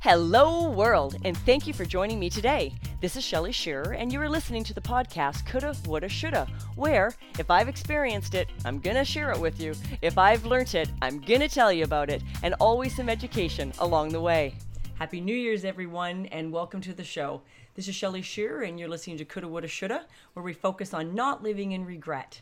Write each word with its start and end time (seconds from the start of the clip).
Hello, 0.00 0.70
world, 0.70 1.16
and 1.24 1.36
thank 1.38 1.66
you 1.66 1.74
for 1.74 1.84
joining 1.84 2.20
me 2.20 2.30
today. 2.30 2.72
This 3.00 3.16
is 3.16 3.24
Shelly 3.24 3.50
Shearer, 3.50 3.94
and 3.94 4.12
you 4.12 4.20
are 4.20 4.28
listening 4.28 4.62
to 4.62 4.72
the 4.72 4.80
podcast 4.80 5.44
Coulda, 5.44 5.74
Woulda, 5.86 6.08
Shoulda, 6.08 6.46
where 6.76 7.12
if 7.36 7.50
I've 7.50 7.68
experienced 7.68 8.36
it, 8.36 8.48
I'm 8.64 8.78
gonna 8.78 9.04
share 9.04 9.32
it 9.32 9.40
with 9.40 9.60
you. 9.60 9.74
If 10.00 10.16
I've 10.16 10.44
learnt 10.44 10.76
it, 10.76 10.88
I'm 11.02 11.18
gonna 11.18 11.48
tell 11.48 11.72
you 11.72 11.82
about 11.82 12.10
it, 12.10 12.22
and 12.44 12.54
always 12.60 12.94
some 12.94 13.08
education 13.08 13.72
along 13.80 14.10
the 14.10 14.20
way. 14.20 14.54
Happy 14.94 15.20
New 15.20 15.34
Year's, 15.34 15.64
everyone, 15.64 16.26
and 16.26 16.52
welcome 16.52 16.80
to 16.82 16.94
the 16.94 17.02
show. 17.02 17.42
This 17.74 17.88
is 17.88 17.96
Shelly 17.96 18.22
Shearer, 18.22 18.62
and 18.62 18.78
you're 18.78 18.88
listening 18.88 19.16
to 19.16 19.24
Coulda, 19.24 19.48
Woulda, 19.48 19.66
Shoulda, 19.66 20.06
where 20.34 20.44
we 20.44 20.52
focus 20.52 20.94
on 20.94 21.16
not 21.16 21.42
living 21.42 21.72
in 21.72 21.84
regret. 21.84 22.40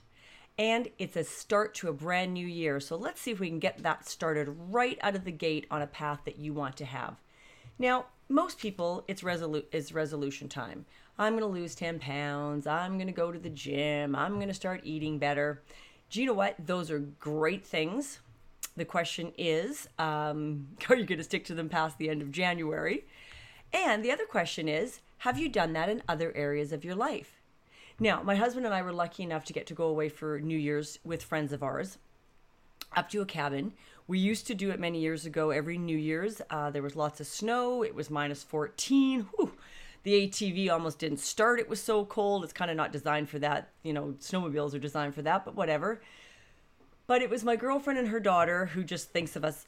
And 0.58 0.90
it's 0.98 1.16
a 1.16 1.24
start 1.24 1.74
to 1.76 1.88
a 1.88 1.94
brand 1.94 2.34
new 2.34 2.46
year. 2.46 2.80
So 2.80 2.96
let's 2.96 3.22
see 3.22 3.30
if 3.30 3.40
we 3.40 3.48
can 3.48 3.60
get 3.60 3.82
that 3.82 4.06
started 4.06 4.54
right 4.68 4.98
out 5.00 5.16
of 5.16 5.24
the 5.24 5.32
gate 5.32 5.66
on 5.70 5.80
a 5.80 5.86
path 5.86 6.20
that 6.26 6.38
you 6.38 6.52
want 6.52 6.76
to 6.76 6.84
have. 6.84 7.16
Now, 7.78 8.06
most 8.28 8.58
people, 8.58 9.04
it's 9.06 9.22
resolu- 9.22 9.64
it's 9.72 9.92
resolution 9.92 10.48
time. 10.48 10.86
I'm 11.18 11.32
going 11.38 11.42
to 11.42 11.60
lose 11.60 11.74
10 11.74 11.98
pounds. 11.98 12.66
I'm 12.66 12.94
going 12.94 13.06
to 13.06 13.12
go 13.12 13.32
to 13.32 13.38
the 13.38 13.50
gym. 13.50 14.14
I'm 14.14 14.34
going 14.36 14.48
to 14.48 14.54
start 14.54 14.80
eating 14.84 15.18
better. 15.18 15.62
Do 16.10 16.20
you 16.20 16.26
know 16.26 16.34
what? 16.34 16.54
Those 16.58 16.90
are 16.90 16.98
great 16.98 17.64
things. 17.64 18.20
The 18.76 18.84
question 18.84 19.32
is, 19.38 19.88
um, 19.98 20.68
are 20.88 20.96
you 20.96 21.04
going 21.04 21.18
to 21.18 21.24
stick 21.24 21.44
to 21.46 21.54
them 21.54 21.68
past 21.68 21.98
the 21.98 22.10
end 22.10 22.22
of 22.22 22.30
January? 22.30 23.04
And 23.72 24.04
the 24.04 24.12
other 24.12 24.26
question 24.26 24.68
is, 24.68 25.00
have 25.18 25.38
you 25.38 25.48
done 25.48 25.72
that 25.72 25.88
in 25.88 26.02
other 26.08 26.34
areas 26.36 26.72
of 26.72 26.84
your 26.84 26.94
life? 26.94 27.40
Now, 27.98 28.22
my 28.22 28.36
husband 28.36 28.66
and 28.66 28.74
I 28.74 28.82
were 28.82 28.92
lucky 28.92 29.22
enough 29.22 29.44
to 29.46 29.54
get 29.54 29.66
to 29.68 29.74
go 29.74 29.86
away 29.86 30.10
for 30.10 30.38
New 30.40 30.58
Year's 30.58 30.98
with 31.04 31.22
friends 31.22 31.52
of 31.52 31.62
ours 31.62 31.98
up 32.94 33.08
to 33.10 33.20
a 33.20 33.26
cabin. 33.26 33.72
We 34.08 34.18
used 34.18 34.46
to 34.46 34.54
do 34.54 34.70
it 34.70 34.78
many 34.78 35.00
years 35.00 35.26
ago 35.26 35.50
every 35.50 35.78
New 35.78 35.96
Year's. 35.96 36.40
Uh, 36.48 36.70
there 36.70 36.82
was 36.82 36.94
lots 36.94 37.20
of 37.20 37.26
snow. 37.26 37.82
It 37.82 37.94
was 37.94 38.10
minus 38.10 38.42
14. 38.42 39.22
Whew. 39.36 39.52
The 40.04 40.28
ATV 40.28 40.70
almost 40.70 41.00
didn't 41.00 41.18
start. 41.18 41.58
It 41.58 41.68
was 41.68 41.82
so 41.82 42.04
cold. 42.04 42.44
It's 42.44 42.52
kind 42.52 42.70
of 42.70 42.76
not 42.76 42.92
designed 42.92 43.28
for 43.28 43.40
that. 43.40 43.70
You 43.82 43.92
know, 43.92 44.14
snowmobiles 44.20 44.74
are 44.74 44.78
designed 44.78 45.16
for 45.16 45.22
that, 45.22 45.44
but 45.44 45.56
whatever. 45.56 46.00
But 47.08 47.22
it 47.22 47.30
was 47.30 47.42
my 47.42 47.56
girlfriend 47.56 47.98
and 47.98 48.08
her 48.08 48.20
daughter 48.20 48.66
who 48.66 48.84
just 48.84 49.10
thinks 49.10 49.34
of 49.34 49.44
us, 49.44 49.66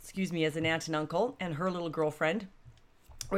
excuse 0.00 0.32
me, 0.32 0.44
as 0.44 0.56
an 0.56 0.66
aunt 0.66 0.86
and 0.86 0.94
uncle, 0.94 1.36
and 1.40 1.54
her 1.54 1.70
little 1.70 1.90
girlfriend 1.90 2.46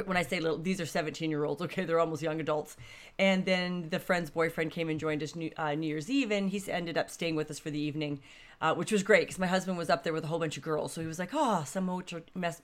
when 0.03 0.17
I 0.17 0.23
say 0.23 0.41
little, 0.41 0.59
these 0.59 0.81
are 0.81 0.87
17 0.87 1.31
year 1.31 1.45
olds, 1.45 1.63
okay, 1.63 1.85
they're 1.85 2.01
almost 2.01 2.23
young 2.23 2.41
adults. 2.41 2.77
And 3.19 3.45
then 3.45 3.89
the 3.91 3.99
friend's 3.99 4.31
boyfriend 4.31 4.73
came 4.73 4.89
and 4.89 4.99
joined 4.99 5.23
us 5.23 5.35
New, 5.37 5.51
uh, 5.57 5.75
New 5.75 5.87
Year's 5.87 6.11
Eve, 6.11 6.33
and 6.33 6.51
he 6.51 6.63
ended 6.71 6.99
up 6.99 7.11
staying 7.11 7.37
with 7.37 7.51
us 7.51 7.59
for 7.59 7.71
the 7.71 7.79
evening, 7.79 8.21
uh, 8.61 8.75
which 8.75 8.93
was 8.93 9.03
great 9.03 9.23
because 9.23 9.39
my 9.39 9.47
husband 9.47 9.79
was 9.79 9.91
up 9.91 10.03
there 10.03 10.13
with 10.13 10.25
a 10.25 10.27
whole 10.27 10.39
bunch 10.39 10.57
of 10.57 10.63
girls. 10.63 10.93
So 10.93 11.01
he 11.01 11.07
was 11.07 11.19
like, 11.19 11.31
oh, 11.33 11.65
some 11.67 11.85
more, 11.85 12.05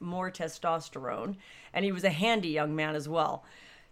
more 0.00 0.31
testosterone. 0.31 1.37
And 1.72 1.84
he 1.84 1.92
was 1.92 2.05
a 2.05 2.11
handy 2.11 2.48
young 2.48 2.75
man 2.75 2.95
as 2.95 3.09
well. 3.09 3.44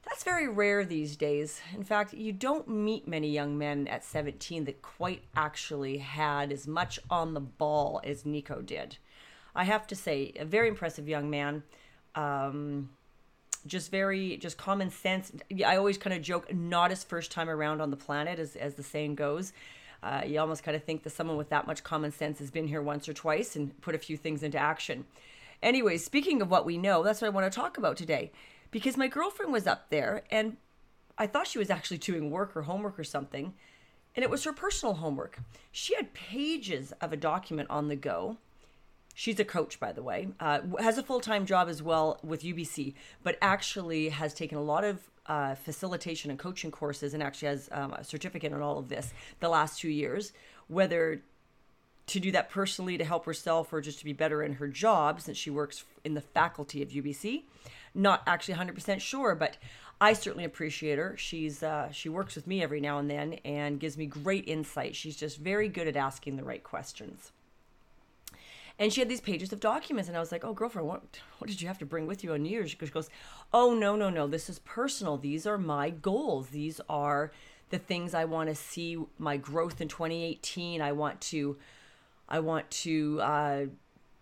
That's 0.04 0.24
very 0.24 0.48
rare 0.48 0.84
these 0.84 1.16
days. 1.16 1.60
In 1.74 1.84
fact, 1.84 2.14
you 2.14 2.32
don't 2.32 2.66
meet 2.66 3.06
many 3.06 3.30
young 3.30 3.58
men 3.58 3.86
at 3.88 4.04
17 4.04 4.64
that 4.64 4.80
quite 4.80 5.22
actually 5.36 5.98
had 5.98 6.50
as 6.50 6.66
much 6.66 6.98
on 7.10 7.34
the 7.34 7.40
ball 7.40 8.00
as 8.04 8.24
Nico 8.24 8.62
did. 8.62 8.96
I 9.54 9.64
have 9.64 9.86
to 9.88 9.96
say, 9.96 10.32
a 10.38 10.44
very 10.44 10.68
impressive 10.68 11.08
young 11.08 11.28
man. 11.28 11.62
Um, 12.14 12.90
just 13.68 13.90
very 13.90 14.36
just 14.38 14.58
common 14.58 14.90
sense. 14.90 15.32
I 15.64 15.76
always 15.76 15.98
kind 15.98 16.14
of 16.14 16.22
joke 16.22 16.52
not 16.52 16.90
his 16.90 17.04
first 17.04 17.30
time 17.30 17.48
around 17.48 17.80
on 17.80 17.90
the 17.90 17.96
planet 17.96 18.38
as, 18.38 18.56
as 18.56 18.74
the 18.74 18.82
saying 18.82 19.14
goes. 19.14 19.52
Uh, 20.02 20.22
you 20.26 20.38
almost 20.38 20.62
kind 20.62 20.76
of 20.76 20.84
think 20.84 21.02
that 21.02 21.10
someone 21.10 21.36
with 21.36 21.48
that 21.50 21.66
much 21.66 21.82
common 21.82 22.12
sense 22.12 22.38
has 22.38 22.50
been 22.50 22.68
here 22.68 22.80
once 22.80 23.08
or 23.08 23.12
twice 23.12 23.56
and 23.56 23.78
put 23.80 23.94
a 23.94 23.98
few 23.98 24.16
things 24.16 24.42
into 24.42 24.58
action. 24.58 25.04
Anyways 25.62 26.04
speaking 26.04 26.40
of 26.40 26.50
what 26.50 26.64
we 26.64 26.78
know 26.78 27.02
that's 27.02 27.20
what 27.20 27.28
i 27.28 27.30
want 27.30 27.50
to 27.50 27.56
talk 27.56 27.78
about 27.78 27.96
today. 27.96 28.32
Because 28.70 28.96
my 28.96 29.08
girlfriend 29.08 29.52
was 29.52 29.66
up 29.66 29.90
there 29.90 30.22
and 30.30 30.56
i 31.16 31.26
thought 31.26 31.46
she 31.46 31.58
was 31.58 31.70
actually 31.70 31.98
doing 31.98 32.30
work 32.30 32.56
or 32.56 32.62
homework 32.62 32.98
or 32.98 33.04
something 33.04 33.54
and 34.14 34.24
it 34.24 34.30
was 34.30 34.42
her 34.42 34.52
personal 34.52 34.94
homework. 34.94 35.38
She 35.70 35.94
had 35.94 36.12
pages 36.12 36.92
of 37.00 37.12
a 37.12 37.16
document 37.16 37.70
on 37.70 37.86
the 37.86 37.94
go 37.94 38.38
She's 39.18 39.40
a 39.40 39.44
coach, 39.44 39.80
by 39.80 39.90
the 39.90 40.00
way, 40.00 40.28
uh, 40.38 40.60
has 40.78 40.96
a 40.96 41.02
full 41.02 41.18
time 41.18 41.44
job 41.44 41.68
as 41.68 41.82
well 41.82 42.20
with 42.22 42.44
UBC, 42.44 42.94
but 43.24 43.36
actually 43.42 44.10
has 44.10 44.32
taken 44.32 44.56
a 44.56 44.62
lot 44.62 44.84
of 44.84 45.00
uh, 45.26 45.56
facilitation 45.56 46.30
and 46.30 46.38
coaching 46.38 46.70
courses 46.70 47.14
and 47.14 47.20
actually 47.20 47.48
has 47.48 47.68
um, 47.72 47.94
a 47.94 48.04
certificate 48.04 48.52
in 48.52 48.62
all 48.62 48.78
of 48.78 48.88
this 48.88 49.12
the 49.40 49.48
last 49.48 49.80
two 49.80 49.88
years. 49.88 50.32
Whether 50.68 51.22
to 52.06 52.20
do 52.20 52.30
that 52.30 52.48
personally 52.48 52.96
to 52.96 53.04
help 53.04 53.24
herself 53.24 53.72
or 53.72 53.80
just 53.80 53.98
to 53.98 54.04
be 54.04 54.12
better 54.12 54.40
in 54.40 54.52
her 54.52 54.68
job 54.68 55.20
since 55.20 55.36
she 55.36 55.50
works 55.50 55.82
in 56.04 56.14
the 56.14 56.20
faculty 56.20 56.80
of 56.80 56.90
UBC. 56.90 57.42
Not 57.96 58.22
actually 58.24 58.54
100% 58.54 59.00
sure, 59.00 59.34
but 59.34 59.56
I 60.00 60.12
certainly 60.12 60.44
appreciate 60.44 60.96
her. 60.96 61.16
She's 61.16 61.64
uh, 61.64 61.90
she 61.90 62.08
works 62.08 62.36
with 62.36 62.46
me 62.46 62.62
every 62.62 62.80
now 62.80 63.00
and 63.00 63.10
then 63.10 63.32
and 63.44 63.80
gives 63.80 63.98
me 63.98 64.06
great 64.06 64.46
insight. 64.46 64.94
She's 64.94 65.16
just 65.16 65.38
very 65.38 65.68
good 65.68 65.88
at 65.88 65.96
asking 65.96 66.36
the 66.36 66.44
right 66.44 66.62
questions. 66.62 67.32
And 68.78 68.92
she 68.92 69.00
had 69.00 69.08
these 69.08 69.20
pages 69.20 69.52
of 69.52 69.60
documents, 69.60 70.08
and 70.08 70.16
I 70.16 70.20
was 70.20 70.30
like, 70.30 70.44
"Oh, 70.44 70.52
girlfriend, 70.52 70.86
what 70.86 71.02
what 71.38 71.50
did 71.50 71.60
you 71.60 71.68
have 71.68 71.78
to 71.78 71.86
bring 71.86 72.06
with 72.06 72.22
you 72.22 72.32
on 72.32 72.42
New 72.42 72.50
Year's?" 72.50 72.70
She 72.70 72.76
goes, 72.76 73.10
"Oh, 73.52 73.74
no, 73.74 73.96
no, 73.96 74.08
no. 74.10 74.26
This 74.26 74.48
is 74.48 74.60
personal. 74.60 75.16
These 75.16 75.46
are 75.46 75.58
my 75.58 75.90
goals. 75.90 76.48
These 76.48 76.80
are 76.88 77.32
the 77.70 77.78
things 77.78 78.14
I 78.14 78.24
want 78.24 78.48
to 78.48 78.54
see 78.54 78.98
my 79.18 79.36
growth 79.36 79.80
in 79.80 79.88
2018. 79.88 80.80
I 80.80 80.92
want 80.92 81.20
to, 81.22 81.56
I 82.28 82.40
want 82.40 82.70
to." 82.70 83.20
Uh, 83.20 83.66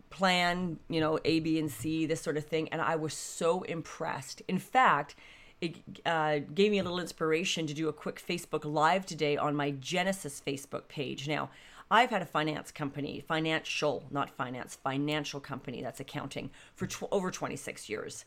plan, 0.09 0.78
you 0.89 1.00
know, 1.00 1.19
A, 1.25 1.41
B, 1.41 1.59
and 1.59 1.71
C, 1.71 2.06
this 2.06 2.21
sort 2.21 2.37
of 2.37 2.45
thing. 2.47 2.69
And 2.71 2.81
I 2.81 2.97
was 2.97 3.12
so 3.12 3.62
impressed. 3.62 4.41
In 4.49 4.59
fact, 4.59 5.15
it 5.61 5.77
uh, 6.05 6.39
gave 6.55 6.71
me 6.71 6.78
a 6.78 6.83
little 6.83 7.00
inspiration 7.00 7.66
to 7.66 7.75
do 7.75 7.89
a 7.89 7.93
quick 7.93 8.22
Facebook 8.27 8.65
Live 8.65 9.06
today 9.06 9.37
on 9.37 9.56
my 9.56 9.71
Genesis 9.72 10.43
Facebook 10.47 10.89
page. 10.89 11.28
Now, 11.28 11.50
I've 11.91 12.11
had 12.11 12.23
a 12.23 12.27
finance 12.27 12.73
company, 12.73 13.23
financial, 13.27 14.05
not 14.11 14.31
finance, 14.31 14.77
financial 14.83 15.41
company 15.41 15.83
that's 15.83 16.01
accounting 16.01 16.51
for 16.75 16.87
tw- 16.87 17.05
over 17.13 17.31
26 17.31 17.89
years. 17.89 18.25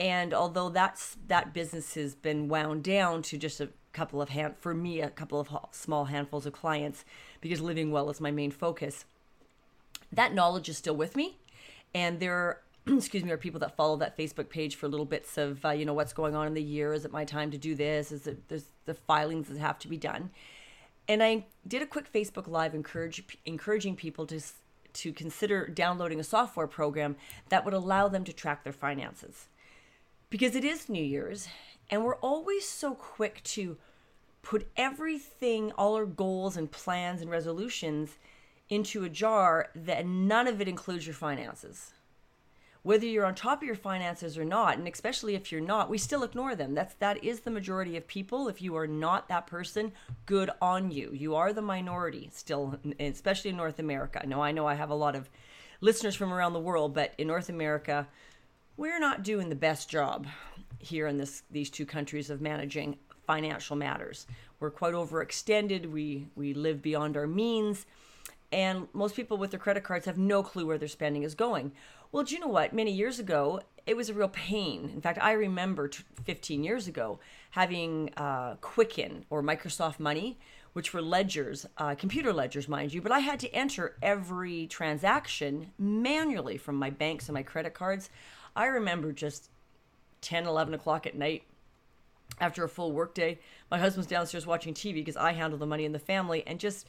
And 0.00 0.32
although 0.34 0.70
that's 0.70 1.16
that 1.28 1.52
business 1.52 1.94
has 1.94 2.14
been 2.14 2.48
wound 2.48 2.82
down 2.82 3.22
to 3.22 3.38
just 3.38 3.60
a 3.60 3.68
couple 3.92 4.20
of 4.20 4.30
hand 4.30 4.54
for 4.58 4.74
me 4.74 5.00
a 5.00 5.08
couple 5.08 5.38
of 5.38 5.48
small 5.70 6.06
handfuls 6.06 6.46
of 6.46 6.52
clients 6.52 7.04
because 7.40 7.60
living 7.60 7.92
well 7.92 8.10
is 8.10 8.20
my 8.20 8.30
main 8.30 8.50
focus. 8.50 9.04
That 10.10 10.34
knowledge 10.34 10.68
is 10.68 10.78
still 10.78 10.96
with 10.96 11.14
me, 11.14 11.38
and 11.94 12.18
there 12.18 12.60
excuse 12.86 13.24
me, 13.24 13.30
are 13.30 13.38
people 13.38 13.60
that 13.60 13.76
follow 13.76 13.96
that 13.96 14.18
Facebook 14.18 14.48
page 14.50 14.76
for 14.76 14.88
little 14.88 15.06
bits 15.06 15.38
of, 15.38 15.64
uh, 15.64 15.70
you 15.70 15.86
know, 15.86 15.94
what's 15.94 16.12
going 16.12 16.34
on 16.34 16.46
in 16.46 16.54
the 16.54 16.62
year. 16.62 16.92
Is 16.92 17.04
it 17.04 17.12
my 17.12 17.24
time 17.24 17.50
to 17.50 17.58
do 17.58 17.74
this? 17.74 18.12
Is 18.12 18.26
it 18.26 18.48
there's 18.48 18.66
the 18.84 18.94
filings 18.94 19.48
that 19.48 19.58
have 19.58 19.78
to 19.80 19.88
be 19.88 19.96
done? 19.96 20.30
And 21.08 21.22
I 21.22 21.46
did 21.66 21.82
a 21.82 21.86
quick 21.86 22.12
Facebook 22.12 22.48
Live 22.48 22.74
encourage, 22.74 23.22
encouraging 23.44 23.96
people 23.96 24.26
to, 24.26 24.40
to 24.94 25.12
consider 25.12 25.66
downloading 25.66 26.20
a 26.20 26.24
software 26.24 26.66
program 26.66 27.16
that 27.48 27.64
would 27.64 27.74
allow 27.74 28.08
them 28.08 28.24
to 28.24 28.32
track 28.32 28.64
their 28.64 28.72
finances. 28.72 29.46
Because 30.30 30.56
it 30.56 30.64
is 30.64 30.88
New 30.88 31.04
Year's, 31.04 31.48
and 31.90 32.04
we're 32.04 32.16
always 32.16 32.68
so 32.68 32.94
quick 32.94 33.42
to 33.44 33.76
put 34.42 34.68
everything, 34.76 35.72
all 35.72 35.94
our 35.94 36.06
goals 36.06 36.56
and 36.56 36.70
plans 36.70 37.20
and 37.20 37.30
resolutions 37.30 38.18
into 38.68 39.04
a 39.04 39.08
jar 39.08 39.70
that 39.74 40.06
none 40.06 40.46
of 40.46 40.60
it 40.60 40.68
includes 40.68 41.06
your 41.06 41.14
finances 41.14 41.93
whether 42.84 43.04
you're 43.04 43.26
on 43.26 43.34
top 43.34 43.60
of 43.60 43.66
your 43.66 43.74
finances 43.74 44.38
or 44.38 44.44
not 44.44 44.78
and 44.78 44.86
especially 44.86 45.34
if 45.34 45.50
you're 45.50 45.60
not 45.60 45.90
we 45.90 45.98
still 45.98 46.22
ignore 46.22 46.54
them. 46.54 46.74
That's 46.74 46.94
that 46.94 47.24
is 47.24 47.40
the 47.40 47.50
majority 47.50 47.96
of 47.96 48.06
people. 48.06 48.48
If 48.48 48.62
you 48.62 48.76
are 48.76 48.86
not 48.86 49.28
that 49.28 49.48
person 49.48 49.92
good 50.26 50.50
on 50.62 50.92
you. 50.92 51.10
You 51.12 51.34
are 51.34 51.52
the 51.52 51.62
minority 51.62 52.30
still 52.32 52.78
especially 53.00 53.50
in 53.50 53.56
north 53.56 53.80
america. 53.80 54.22
Now 54.24 54.40
i 54.40 54.52
know 54.52 54.68
i 54.68 54.74
have 54.74 54.90
a 54.90 54.94
lot 54.94 55.16
of 55.16 55.28
listeners 55.80 56.14
from 56.14 56.32
around 56.32 56.52
the 56.52 56.60
world 56.60 56.94
but 56.94 57.12
in 57.18 57.26
north 57.26 57.48
america 57.48 58.06
we're 58.76 59.00
not 59.00 59.22
doing 59.22 59.48
the 59.48 59.54
best 59.54 59.88
job 59.88 60.26
here 60.78 61.06
in 61.06 61.18
this 61.18 61.42
these 61.50 61.70
two 61.70 61.86
countries 61.86 62.30
of 62.30 62.40
managing 62.40 62.96
financial 63.26 63.76
matters. 63.76 64.26
We're 64.60 64.70
quite 64.70 64.94
overextended. 64.94 65.90
We 65.90 66.28
we 66.34 66.54
live 66.54 66.82
beyond 66.82 67.16
our 67.16 67.26
means. 67.26 67.86
And 68.52 68.86
most 68.92 69.16
people 69.16 69.36
with 69.36 69.50
their 69.50 69.58
credit 69.58 69.82
cards 69.82 70.06
have 70.06 70.18
no 70.18 70.42
clue 70.42 70.66
where 70.66 70.78
their 70.78 70.88
spending 70.88 71.24
is 71.24 71.34
going 71.34 71.72
well, 72.14 72.22
do 72.22 72.32
you 72.32 72.40
know 72.40 72.46
what? 72.46 72.72
Many 72.72 72.92
years 72.92 73.18
ago, 73.18 73.60
it 73.88 73.96
was 73.96 74.08
a 74.08 74.14
real 74.14 74.28
pain. 74.28 74.88
In 74.94 75.00
fact, 75.00 75.18
I 75.20 75.32
remember 75.32 75.90
15 76.22 76.62
years 76.62 76.86
ago 76.86 77.18
having 77.50 78.14
uh, 78.16 78.54
Quicken 78.60 79.26
or 79.30 79.42
Microsoft 79.42 79.98
Money, 79.98 80.38
which 80.74 80.94
were 80.94 81.02
ledgers, 81.02 81.66
uh, 81.76 81.96
computer 81.96 82.32
ledgers, 82.32 82.68
mind 82.68 82.94
you, 82.94 83.02
but 83.02 83.10
I 83.10 83.18
had 83.18 83.40
to 83.40 83.52
enter 83.52 83.96
every 84.00 84.68
transaction 84.68 85.72
manually 85.76 86.56
from 86.56 86.76
my 86.76 86.88
banks 86.88 87.26
and 87.26 87.34
my 87.34 87.42
credit 87.42 87.74
cards. 87.74 88.10
I 88.54 88.66
remember 88.66 89.10
just 89.10 89.50
10, 90.20 90.46
11 90.46 90.72
o'clock 90.72 91.08
at 91.08 91.16
night 91.16 91.42
after 92.40 92.62
a 92.62 92.68
full 92.68 92.92
workday. 92.92 93.40
My 93.72 93.80
husband's 93.80 94.06
downstairs 94.06 94.46
watching 94.46 94.72
TV 94.72 94.94
because 94.94 95.16
I 95.16 95.32
handle 95.32 95.58
the 95.58 95.66
money 95.66 95.84
in 95.84 95.90
the 95.90 95.98
family 95.98 96.44
and 96.46 96.60
just, 96.60 96.86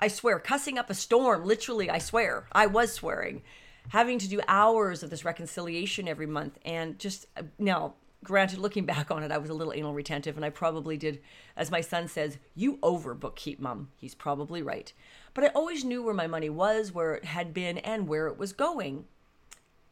I 0.00 0.08
swear, 0.08 0.38
cussing 0.38 0.76
up 0.76 0.90
a 0.90 0.94
storm. 0.94 1.46
Literally, 1.46 1.88
I 1.88 1.96
swear. 1.96 2.46
I 2.52 2.66
was 2.66 2.92
swearing 2.92 3.40
having 3.88 4.18
to 4.18 4.28
do 4.28 4.40
hours 4.48 5.02
of 5.02 5.10
this 5.10 5.24
reconciliation 5.24 6.08
every 6.08 6.26
month 6.26 6.58
and 6.64 6.98
just 6.98 7.26
uh, 7.36 7.42
now 7.58 7.94
granted 8.24 8.58
looking 8.58 8.84
back 8.84 9.10
on 9.10 9.22
it 9.22 9.30
i 9.30 9.38
was 9.38 9.50
a 9.50 9.54
little 9.54 9.72
anal 9.72 9.94
retentive 9.94 10.36
and 10.36 10.44
i 10.44 10.50
probably 10.50 10.96
did 10.96 11.20
as 11.56 11.70
my 11.70 11.80
son 11.80 12.08
says 12.08 12.38
you 12.54 12.78
over 12.82 13.14
bookkeep 13.14 13.60
mom 13.60 13.88
he's 13.96 14.14
probably 14.14 14.62
right 14.62 14.92
but 15.34 15.44
i 15.44 15.48
always 15.48 15.84
knew 15.84 16.02
where 16.02 16.14
my 16.14 16.26
money 16.26 16.50
was 16.50 16.92
where 16.92 17.14
it 17.14 17.24
had 17.24 17.54
been 17.54 17.78
and 17.78 18.08
where 18.08 18.26
it 18.26 18.38
was 18.38 18.52
going 18.52 19.04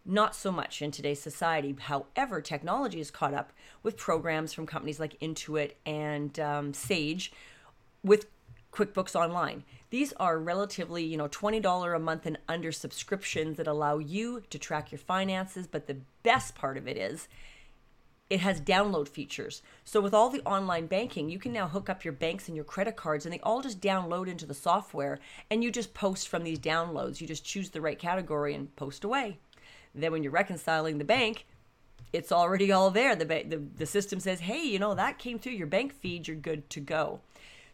not 0.05 0.37
so 0.37 0.53
much 0.53 0.83
in 0.83 0.91
today's 0.91 1.21
society. 1.21 1.75
However, 1.79 2.41
technology 2.41 2.99
has 2.99 3.11
caught 3.11 3.33
up 3.33 3.53
with 3.83 3.97
programs 3.97 4.53
from 4.53 4.67
companies 4.67 5.01
like 5.01 5.19
Intuit 5.21 5.73
and 5.87 6.39
um, 6.39 6.75
Sage 6.75 7.33
with 8.03 8.27
QuickBooks 8.73 9.15
Online. 9.15 9.65
These 9.95 10.13
are 10.15 10.41
relatively, 10.41 11.05
you 11.05 11.17
know, 11.17 11.29
$20 11.29 11.95
a 11.95 12.01
month 12.01 12.27
and 12.27 12.37
under 12.49 12.73
subscriptions 12.73 13.57
that 13.59 13.69
allow 13.69 13.99
you 13.99 14.43
to 14.51 14.59
track 14.59 14.91
your 14.91 14.99
finances. 14.99 15.69
But 15.69 15.87
the 15.87 15.99
best 16.25 16.57
part 16.57 16.77
of 16.77 16.89
it 16.89 16.97
is 16.97 17.29
it 18.29 18.41
has 18.41 18.61
download 18.61 19.07
features. 19.07 19.63
So 19.85 20.01
with 20.01 20.13
all 20.13 20.31
the 20.31 20.43
online 20.43 20.87
banking, 20.87 21.31
you 21.31 21.39
can 21.39 21.53
now 21.53 21.69
hook 21.69 21.89
up 21.89 22.05
your 22.05 22.13
banks 22.13 22.49
and 22.49 22.57
your 22.57 22.65
credit 22.65 22.97
cards 22.97 23.25
and 23.25 23.33
they 23.33 23.39
all 23.45 23.63
just 23.63 23.81
download 23.81 24.27
into 24.27 24.47
the 24.47 24.53
software 24.53 25.21
and 25.49 25.63
you 25.63 25.71
just 25.71 25.95
post 25.95 26.27
from 26.27 26.43
these 26.43 26.59
downloads. 26.59 27.21
You 27.21 27.29
just 27.29 27.45
choose 27.45 27.71
the 27.71 27.81
right 27.81 27.97
category 27.97 28.53
and 28.53 28.75
post 28.75 29.05
away. 29.05 29.39
Then 29.95 30.11
when 30.11 30.25
you're 30.25 30.33
reconciling 30.33 30.99
the 30.99 31.05
bank, 31.05 31.47
it's 32.13 32.33
already 32.33 32.73
all 32.73 32.91
there. 32.91 33.15
The, 33.15 33.27
the, 33.27 33.63
the 33.77 33.87
system 33.87 34.19
says, 34.19 34.41
hey, 34.41 34.65
you 34.65 34.81
know, 34.81 34.97
that 34.97 35.21
came 35.21 35.39
through 35.39 35.53
your 35.53 35.69
bank 35.69 35.95
feed, 35.95 36.27
you're 36.27 36.37
good 36.37 36.69
to 36.71 36.81
go. 36.81 37.21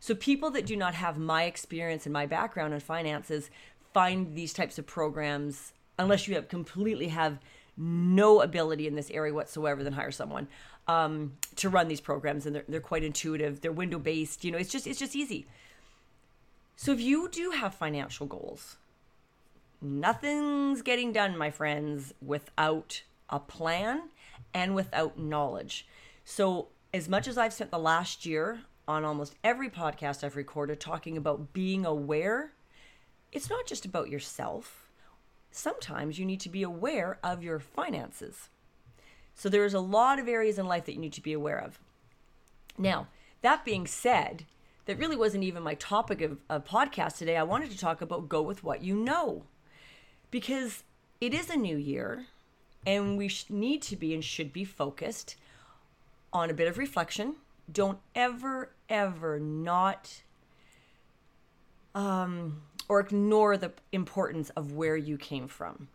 So 0.00 0.14
people 0.14 0.50
that 0.50 0.66
do 0.66 0.76
not 0.76 0.94
have 0.94 1.18
my 1.18 1.44
experience 1.44 2.06
and 2.06 2.12
my 2.12 2.26
background 2.26 2.74
in 2.74 2.80
finances 2.80 3.50
find 3.92 4.34
these 4.34 4.52
types 4.52 4.78
of 4.78 4.86
programs, 4.86 5.72
unless 5.98 6.26
you 6.26 6.34
have 6.34 6.48
completely 6.48 7.08
have 7.08 7.38
no 7.76 8.40
ability 8.40 8.86
in 8.86 8.94
this 8.94 9.10
area 9.10 9.32
whatsoever, 9.32 9.84
then 9.84 9.92
hire 9.92 10.10
someone 10.10 10.48
um, 10.88 11.32
to 11.56 11.68
run 11.68 11.88
these 11.88 12.00
programs. 12.00 12.46
And 12.46 12.56
they're, 12.56 12.64
they're 12.68 12.80
quite 12.80 13.04
intuitive. 13.04 13.60
They're 13.60 13.72
window 13.72 13.98
based. 13.98 14.44
You 14.44 14.50
know, 14.50 14.58
it's 14.58 14.72
just 14.72 14.86
it's 14.86 14.98
just 14.98 15.14
easy. 15.14 15.46
So 16.76 16.92
if 16.92 17.00
you 17.00 17.28
do 17.28 17.50
have 17.50 17.74
financial 17.74 18.26
goals, 18.26 18.78
Nothing's 19.80 20.82
getting 20.82 21.12
done, 21.12 21.38
my 21.38 21.50
friends, 21.50 22.12
without 22.20 23.02
a 23.30 23.40
plan 23.40 24.10
and 24.52 24.74
without 24.74 25.18
knowledge. 25.18 25.86
So, 26.24 26.68
as 26.92 27.08
much 27.08 27.26
as 27.26 27.38
I've 27.38 27.54
spent 27.54 27.70
the 27.70 27.78
last 27.78 28.26
year 28.26 28.60
on 28.90 29.04
almost 29.04 29.36
every 29.44 29.70
podcast 29.70 30.24
I've 30.24 30.36
recorded 30.36 30.80
talking 30.80 31.16
about 31.16 31.52
being 31.52 31.86
aware, 31.86 32.52
it's 33.32 33.48
not 33.48 33.66
just 33.66 33.84
about 33.84 34.10
yourself. 34.10 34.88
Sometimes 35.52 36.18
you 36.18 36.26
need 36.26 36.40
to 36.40 36.48
be 36.48 36.62
aware 36.62 37.18
of 37.22 37.42
your 37.42 37.60
finances. 37.60 38.48
So, 39.34 39.48
there's 39.48 39.74
a 39.74 39.80
lot 39.80 40.18
of 40.18 40.28
areas 40.28 40.58
in 40.58 40.66
life 40.66 40.84
that 40.84 40.94
you 40.94 41.00
need 41.00 41.14
to 41.14 41.22
be 41.22 41.32
aware 41.32 41.58
of. 41.58 41.78
Now, 42.76 43.06
that 43.42 43.64
being 43.64 43.86
said, 43.86 44.44
that 44.86 44.98
really 44.98 45.16
wasn't 45.16 45.44
even 45.44 45.62
my 45.62 45.74
topic 45.74 46.20
of, 46.20 46.38
of 46.48 46.64
podcast 46.64 47.18
today. 47.18 47.36
I 47.36 47.42
wanted 47.44 47.70
to 47.70 47.78
talk 47.78 48.02
about 48.02 48.28
go 48.28 48.42
with 48.42 48.64
what 48.64 48.82
you 48.82 48.96
know 48.96 49.44
because 50.30 50.82
it 51.20 51.32
is 51.32 51.48
a 51.48 51.56
new 51.56 51.76
year 51.76 52.26
and 52.84 53.16
we 53.16 53.30
need 53.48 53.82
to 53.82 53.96
be 53.96 54.14
and 54.14 54.24
should 54.24 54.52
be 54.52 54.64
focused 54.64 55.36
on 56.32 56.50
a 56.50 56.54
bit 56.54 56.68
of 56.68 56.78
reflection. 56.78 57.36
Don't 57.70 57.98
ever, 58.14 58.70
ever 58.90 59.38
not 59.38 60.22
um, 61.94 62.62
or 62.88 63.00
ignore 63.00 63.56
the 63.56 63.72
importance 63.92 64.50
of 64.50 64.72
where 64.72 64.96
you 64.96 65.16
came 65.16 65.48
from. 65.48 65.88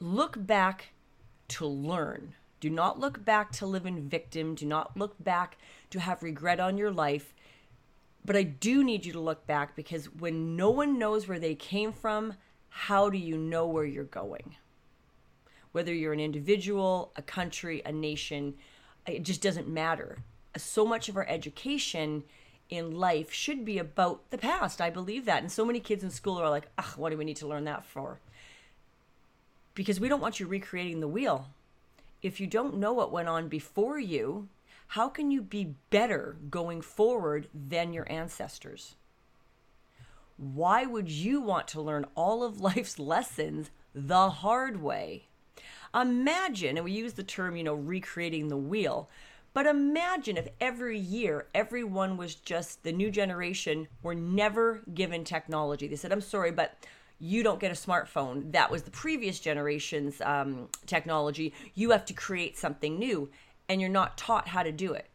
Look 0.00 0.46
back 0.46 0.88
to 1.48 1.66
learn. 1.66 2.34
Do 2.60 2.70
not 2.70 3.00
look 3.00 3.24
back 3.24 3.52
to 3.52 3.66
live 3.66 3.86
in 3.86 4.08
victim. 4.08 4.54
Do 4.54 4.66
not 4.66 4.96
look 4.96 5.14
back 5.22 5.58
to 5.90 6.00
have 6.00 6.22
regret 6.22 6.60
on 6.60 6.76
your 6.76 6.90
life. 6.90 7.34
But 8.24 8.36
I 8.36 8.44
do 8.44 8.84
need 8.84 9.04
you 9.04 9.12
to 9.12 9.20
look 9.20 9.46
back 9.46 9.74
because 9.74 10.06
when 10.06 10.56
no 10.56 10.70
one 10.70 10.98
knows 10.98 11.26
where 11.26 11.40
they 11.40 11.54
came 11.54 11.92
from, 11.92 12.34
how 12.68 13.10
do 13.10 13.18
you 13.18 13.36
know 13.36 13.66
where 13.66 13.84
you're 13.84 14.04
going? 14.04 14.56
Whether 15.72 15.92
you're 15.92 16.12
an 16.12 16.20
individual, 16.20 17.12
a 17.16 17.22
country, 17.22 17.82
a 17.84 17.92
nation, 17.92 18.54
it 19.06 19.24
just 19.24 19.42
doesn't 19.42 19.68
matter. 19.68 20.18
So 20.56 20.84
much 20.84 21.08
of 21.08 21.16
our 21.16 21.26
education 21.28 22.24
in 22.68 22.92
life 22.92 23.32
should 23.32 23.64
be 23.64 23.78
about 23.78 24.30
the 24.30 24.38
past. 24.38 24.80
I 24.80 24.90
believe 24.90 25.24
that. 25.26 25.42
And 25.42 25.52
so 25.52 25.64
many 25.64 25.80
kids 25.80 26.02
in 26.02 26.10
school 26.10 26.38
are 26.38 26.50
like, 26.50 26.68
ugh, 26.78 26.96
what 26.96 27.10
do 27.10 27.16
we 27.16 27.24
need 27.24 27.36
to 27.36 27.46
learn 27.46 27.64
that 27.64 27.84
for? 27.84 28.20
Because 29.74 30.00
we 30.00 30.08
don't 30.08 30.20
want 30.20 30.40
you 30.40 30.46
recreating 30.46 31.00
the 31.00 31.08
wheel. 31.08 31.48
If 32.22 32.40
you 32.40 32.46
don't 32.46 32.76
know 32.76 32.92
what 32.92 33.12
went 33.12 33.28
on 33.28 33.48
before 33.48 33.98
you, 33.98 34.48
how 34.88 35.08
can 35.08 35.30
you 35.30 35.42
be 35.42 35.74
better 35.90 36.36
going 36.50 36.82
forward 36.82 37.48
than 37.54 37.92
your 37.92 38.10
ancestors? 38.10 38.94
why 40.42 40.84
would 40.84 41.08
you 41.08 41.40
want 41.40 41.68
to 41.68 41.80
learn 41.80 42.06
all 42.14 42.42
of 42.42 42.60
life's 42.60 42.98
lessons 42.98 43.70
the 43.94 44.30
hard 44.30 44.82
way? 44.82 45.26
Imagine, 45.94 46.76
and 46.76 46.84
we 46.84 46.92
use 46.92 47.12
the 47.14 47.22
term, 47.22 47.54
you 47.54 47.62
know, 47.62 47.74
recreating 47.74 48.48
the 48.48 48.56
wheel, 48.56 49.08
but 49.54 49.66
imagine 49.66 50.36
if 50.36 50.48
every 50.60 50.98
year 50.98 51.46
everyone 51.54 52.16
was 52.16 52.34
just 52.34 52.82
the 52.82 52.92
new 52.92 53.10
generation 53.10 53.88
were 54.02 54.14
never 54.14 54.82
given 54.94 55.24
technology. 55.24 55.86
They 55.86 55.96
said, 55.96 56.12
I'm 56.12 56.20
sorry, 56.20 56.50
but 56.50 56.76
you 57.18 57.42
don't 57.42 57.60
get 57.60 57.70
a 57.70 57.74
smartphone. 57.74 58.52
That 58.52 58.70
was 58.70 58.82
the 58.82 58.90
previous 58.90 59.38
generation's 59.38 60.20
um, 60.22 60.68
technology. 60.86 61.52
You 61.74 61.90
have 61.90 62.04
to 62.06 62.14
create 62.14 62.56
something 62.56 62.98
new, 62.98 63.30
and 63.68 63.80
you're 63.80 63.90
not 63.90 64.18
taught 64.18 64.48
how 64.48 64.62
to 64.62 64.72
do 64.72 64.92
it. 64.92 65.08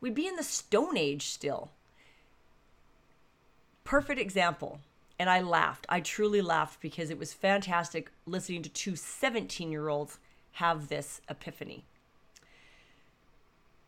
We'd 0.00 0.14
be 0.14 0.26
in 0.26 0.36
the 0.36 0.42
Stone 0.42 0.96
Age 0.96 1.26
still 1.28 1.70
perfect 3.84 4.18
example. 4.18 4.80
And 5.18 5.30
I 5.30 5.40
laughed. 5.40 5.86
I 5.88 6.00
truly 6.00 6.40
laughed 6.40 6.80
because 6.80 7.10
it 7.10 7.18
was 7.18 7.32
fantastic 7.32 8.10
listening 8.26 8.62
to 8.62 8.68
two 8.68 8.96
17 8.96 9.70
year 9.70 9.88
olds 9.88 10.18
have 10.52 10.88
this 10.88 11.20
epiphany. 11.28 11.84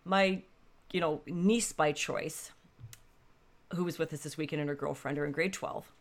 My, 0.06 0.42
you 0.92 1.00
know, 1.00 1.20
niece 1.26 1.72
by 1.72 1.90
choice, 1.90 2.52
who 3.74 3.84
was 3.84 3.98
with 3.98 4.12
us 4.12 4.20
this 4.20 4.38
weekend 4.38 4.60
and 4.60 4.68
her 4.68 4.76
girlfriend 4.76 5.18
are 5.18 5.26
in 5.26 5.32
grade 5.32 5.52
12. 5.52 5.92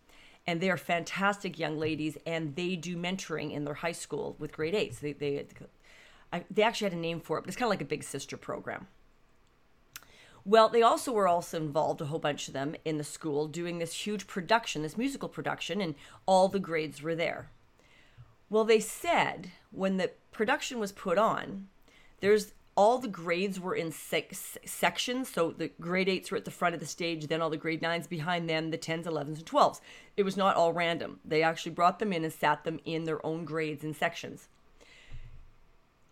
And 0.48 0.62
they 0.62 0.70
are 0.70 0.78
fantastic 0.78 1.58
young 1.58 1.80
ladies 1.80 2.18
and 2.26 2.56
they 2.56 2.76
do 2.76 2.96
mentoring 2.96 3.52
in 3.52 3.66
their 3.66 3.74
high 3.74 3.92
school 3.92 4.36
with 4.38 4.52
grade 4.52 4.76
eights. 4.76 5.00
They, 5.00 5.14
they, 5.14 5.48
I, 6.32 6.44
they 6.52 6.62
actually 6.62 6.92
had 6.92 6.98
a 6.98 7.02
name 7.02 7.20
for 7.20 7.40
it, 7.40 7.42
but 7.42 7.48
it's 7.48 7.58
kind 7.58 7.66
of 7.66 7.72
like 7.72 7.82
a 7.82 7.86
big 7.86 8.04
sister 8.04 8.38
program. 8.38 8.88
Well, 10.46 10.70
they 10.70 10.84
also 10.84 11.12
were 11.12 11.28
also 11.28 11.58
involved, 11.58 12.02
a 12.02 12.06
whole 12.06 12.20
bunch 12.20 12.48
of 12.48 12.54
them, 12.54 12.76
in 12.86 13.00
the 13.00 13.04
school 13.04 13.48
doing 13.48 13.80
this 13.80 14.06
huge 14.06 14.28
production, 14.28 14.84
this 14.84 14.98
musical 14.98 15.28
production, 15.28 15.82
and 15.82 15.96
all 16.28 16.48
the 16.48 16.60
grades 16.60 17.02
were 17.02 17.16
there. 17.16 17.50
Well, 18.52 18.64
they 18.64 18.80
said 18.80 19.52
when 19.72 19.98
the 19.98 20.12
production 20.32 20.78
was 20.78 20.92
put 20.92 21.18
on, 21.18 21.68
there's 22.20 22.54
all 22.76 22.98
the 23.00 23.08
grades 23.08 23.60
were 23.60 23.76
in 23.76 23.92
six 23.92 24.58
sections. 24.66 25.30
So 25.30 25.52
the 25.52 25.70
grade 25.80 26.10
eights 26.10 26.30
were 26.30 26.38
at 26.38 26.46
the 26.46 26.52
front 26.52 26.76
of 26.76 26.82
the 26.82 26.86
stage, 26.86 27.28
then 27.28 27.42
all 27.42 27.50
the 27.50 27.58
grade 27.58 27.82
nines 27.82 28.08
behind 28.08 28.50
them, 28.50 28.72
the 28.72 28.78
10s, 28.78 29.06
11s, 29.06 29.38
and 29.38 29.46
12s. 29.46 29.80
It 30.18 30.24
was 30.24 30.36
not 30.36 30.56
all 30.56 30.74
random. 30.74 31.20
They 31.24 31.42
actually 31.42 31.72
brought 31.72 32.00
them 32.00 32.12
in 32.12 32.24
and 32.24 32.34
sat 32.34 32.64
them 32.64 32.80
in 32.84 33.06
their 33.06 33.26
own 33.26 33.46
grades 33.46 33.84
and 33.84 33.96
sections. 33.96 34.50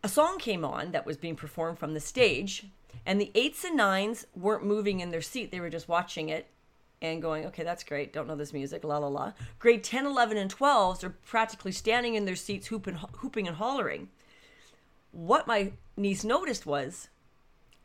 A 0.04 0.10
song 0.10 0.38
came 0.38 0.66
on 0.66 0.92
that 0.92 1.06
was 1.06 1.18
being 1.18 1.36
performed 1.36 1.80
from 1.80 1.94
the 1.94 2.00
stage 2.00 2.66
and 3.06 3.20
the 3.20 3.32
eights 3.36 3.64
and 3.64 3.76
nines 3.76 4.26
weren't 4.36 4.66
moving 4.66 5.00
in 5.00 5.10
their 5.10 5.22
seat, 5.22 5.52
they 5.52 5.60
were 5.60 5.70
just 5.70 5.88
watching 5.88 6.30
it 6.30 6.48
and 7.02 7.22
going, 7.22 7.46
okay, 7.48 7.64
that's 7.64 7.84
great. 7.84 8.14
Don't 8.14 8.28
know 8.28 8.36
this 8.36 8.54
music, 8.54 8.84
la 8.86 8.98
la 8.98 9.08
la. 9.08 9.34
Grade 9.60 9.84
10, 9.84 10.06
11, 10.06 10.38
and 10.38 10.56
12s 10.56 11.04
are 11.04 11.10
practically 11.10 11.74
standing 11.74 12.16
in 12.16 12.24
their 12.24 12.36
seats, 12.36 12.68
hooping, 12.68 12.98
hooping 13.18 13.48
and 13.48 13.58
hollering. 13.58 14.08
What 15.12 15.46
my 15.46 15.74
niece 15.96 16.24
noticed 16.24 16.66
was, 16.66 17.10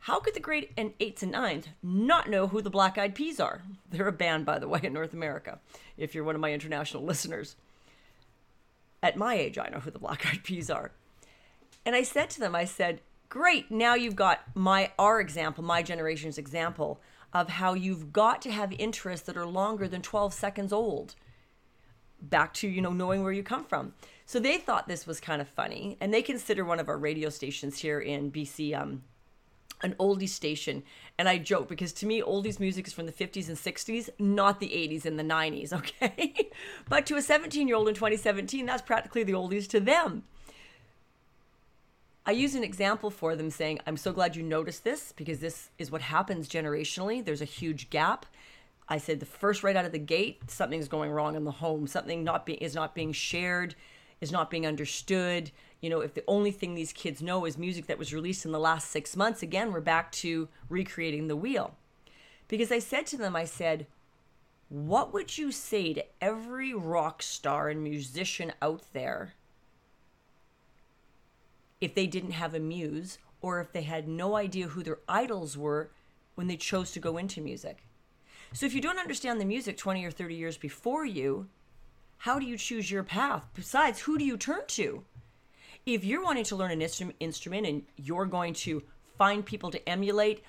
how 0.00 0.20
could 0.20 0.34
the 0.34 0.40
grade 0.40 0.68
and 0.76 0.92
eights 1.00 1.22
and 1.22 1.32
nines 1.32 1.68
not 1.82 2.30
know 2.30 2.46
who 2.46 2.62
the 2.62 2.70
Black 2.70 2.96
Eyed 2.96 3.14
Peas 3.14 3.40
are? 3.40 3.62
They're 3.90 4.08
a 4.08 4.12
band, 4.12 4.46
by 4.46 4.58
the 4.58 4.68
way, 4.68 4.80
in 4.82 4.92
North 4.92 5.12
America, 5.12 5.58
if 5.96 6.14
you're 6.14 6.24
one 6.24 6.34
of 6.34 6.40
my 6.40 6.52
international 6.52 7.02
listeners. 7.04 7.56
At 9.02 9.16
my 9.16 9.34
age, 9.34 9.58
I 9.58 9.68
know 9.68 9.80
who 9.80 9.90
the 9.90 9.98
Black 9.98 10.26
Eyed 10.26 10.44
Peas 10.44 10.70
are. 10.70 10.92
And 11.84 11.94
I 11.94 12.02
said 12.02 12.30
to 12.30 12.40
them, 12.40 12.54
I 12.54 12.64
said, 12.64 13.00
great 13.28 13.70
now 13.70 13.94
you've 13.94 14.16
got 14.16 14.40
my 14.54 14.90
our 14.98 15.20
example 15.20 15.62
my 15.62 15.82
generation's 15.82 16.38
example 16.38 17.00
of 17.32 17.48
how 17.48 17.74
you've 17.74 18.12
got 18.12 18.40
to 18.42 18.50
have 18.50 18.72
interests 18.72 19.26
that 19.26 19.36
are 19.36 19.46
longer 19.46 19.86
than 19.86 20.00
12 20.00 20.32
seconds 20.32 20.72
old 20.72 21.14
back 22.20 22.52
to 22.54 22.68
you 22.68 22.80
know 22.80 22.92
knowing 22.92 23.22
where 23.22 23.32
you 23.32 23.42
come 23.42 23.64
from 23.64 23.92
so 24.26 24.38
they 24.40 24.58
thought 24.58 24.88
this 24.88 25.06
was 25.06 25.20
kind 25.20 25.40
of 25.40 25.48
funny 25.48 25.96
and 26.00 26.12
they 26.12 26.22
consider 26.22 26.64
one 26.64 26.80
of 26.80 26.88
our 26.88 26.98
radio 26.98 27.28
stations 27.28 27.78
here 27.78 28.00
in 28.00 28.30
bc 28.30 28.78
um, 28.78 29.02
an 29.82 29.94
oldie 29.98 30.28
station. 30.28 30.82
And 31.18 31.28
I 31.28 31.38
joke 31.38 31.68
because 31.68 31.92
to 31.94 32.06
me, 32.06 32.22
oldies 32.22 32.60
music 32.60 32.86
is 32.86 32.92
from 32.92 33.06
the 33.06 33.12
50s 33.12 33.48
and 33.48 33.56
60s, 33.56 34.08
not 34.18 34.60
the 34.60 34.68
80s 34.68 35.04
and 35.04 35.18
the 35.18 35.22
90s, 35.24 35.72
okay? 36.02 36.50
but 36.88 37.06
to 37.06 37.16
a 37.16 37.22
17 37.22 37.68
year 37.68 37.76
old 37.76 37.88
in 37.88 37.94
2017, 37.94 38.66
that's 38.66 38.82
practically 38.82 39.24
the 39.24 39.32
oldies 39.32 39.68
to 39.68 39.80
them. 39.80 40.24
I 42.26 42.32
use 42.32 42.54
an 42.54 42.62
example 42.62 43.08
for 43.08 43.36
them 43.36 43.50
saying, 43.50 43.80
I'm 43.86 43.96
so 43.96 44.12
glad 44.12 44.36
you 44.36 44.42
noticed 44.42 44.84
this 44.84 45.12
because 45.16 45.40
this 45.40 45.70
is 45.78 45.90
what 45.90 46.02
happens 46.02 46.46
generationally. 46.46 47.24
There's 47.24 47.40
a 47.40 47.46
huge 47.46 47.88
gap. 47.88 48.26
I 48.88 48.98
said 48.98 49.20
the 49.20 49.26
first 49.26 49.62
right 49.62 49.76
out 49.76 49.84
of 49.84 49.92
the 49.92 49.98
gate, 49.98 50.50
something's 50.50 50.88
going 50.88 51.10
wrong 51.10 51.36
in 51.36 51.44
the 51.44 51.50
home. 51.50 51.86
Something 51.86 52.24
not 52.24 52.48
is 52.48 52.74
not 52.74 52.94
being 52.94 53.12
shared, 53.12 53.74
is 54.20 54.32
not 54.32 54.50
being 54.50 54.66
understood. 54.66 55.50
You 55.80 55.90
know, 55.90 56.00
if 56.00 56.14
the 56.14 56.24
only 56.26 56.50
thing 56.50 56.74
these 56.74 56.92
kids 56.92 57.22
know 57.22 57.44
is 57.44 57.58
music 57.58 57.86
that 57.86 57.98
was 57.98 58.14
released 58.14 58.46
in 58.46 58.52
the 58.52 58.58
last 58.58 58.90
six 58.90 59.14
months, 59.14 59.42
again, 59.42 59.72
we're 59.72 59.80
back 59.80 60.10
to 60.12 60.48
recreating 60.68 61.28
the 61.28 61.36
wheel. 61.36 61.74
Because 62.48 62.72
I 62.72 62.78
said 62.78 63.06
to 63.08 63.18
them, 63.18 63.36
I 63.36 63.44
said, 63.44 63.86
what 64.70 65.12
would 65.12 65.36
you 65.36 65.52
say 65.52 65.92
to 65.92 66.04
every 66.20 66.74
rock 66.74 67.22
star 67.22 67.68
and 67.68 67.82
musician 67.82 68.52
out 68.60 68.82
there 68.92 69.34
if 71.80 71.94
they 71.94 72.06
didn't 72.06 72.32
have 72.32 72.54
a 72.54 72.58
muse 72.58 73.18
or 73.40 73.60
if 73.60 73.72
they 73.72 73.82
had 73.82 74.08
no 74.08 74.34
idea 74.36 74.68
who 74.68 74.82
their 74.82 74.98
idols 75.08 75.56
were 75.56 75.90
when 76.34 76.48
they 76.48 76.56
chose 76.56 76.90
to 76.92 77.00
go 77.00 77.16
into 77.16 77.40
music. 77.40 77.87
So 78.52 78.66
if 78.66 78.74
you 78.74 78.80
don't 78.80 78.98
understand 78.98 79.40
the 79.40 79.44
music 79.44 79.76
20 79.76 80.04
or 80.04 80.10
30 80.10 80.34
years 80.34 80.56
before 80.56 81.04
you, 81.04 81.48
how 82.18 82.38
do 82.38 82.46
you 82.46 82.56
choose 82.56 82.90
your 82.90 83.02
path? 83.02 83.46
Besides, 83.54 84.00
who 84.00 84.18
do 84.18 84.24
you 84.24 84.36
turn 84.36 84.62
to? 84.68 85.04
If 85.86 86.04
you're 86.04 86.24
wanting 86.24 86.44
to 86.44 86.56
learn 86.56 86.70
an 86.70 86.80
instru- 86.80 87.14
instrument 87.20 87.66
and 87.66 87.82
you're 87.96 88.26
going 88.26 88.54
to 88.54 88.82
find 89.16 89.44
people 89.44 89.70
to 89.70 89.88
emulate, 89.88 90.42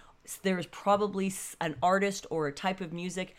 there's 0.43 0.65
probably 0.67 1.33
an 1.61 1.75
artist 1.83 2.25
or 2.29 2.47
a 2.47 2.51
type 2.51 2.81
of 2.81 2.93
music, 2.93 3.35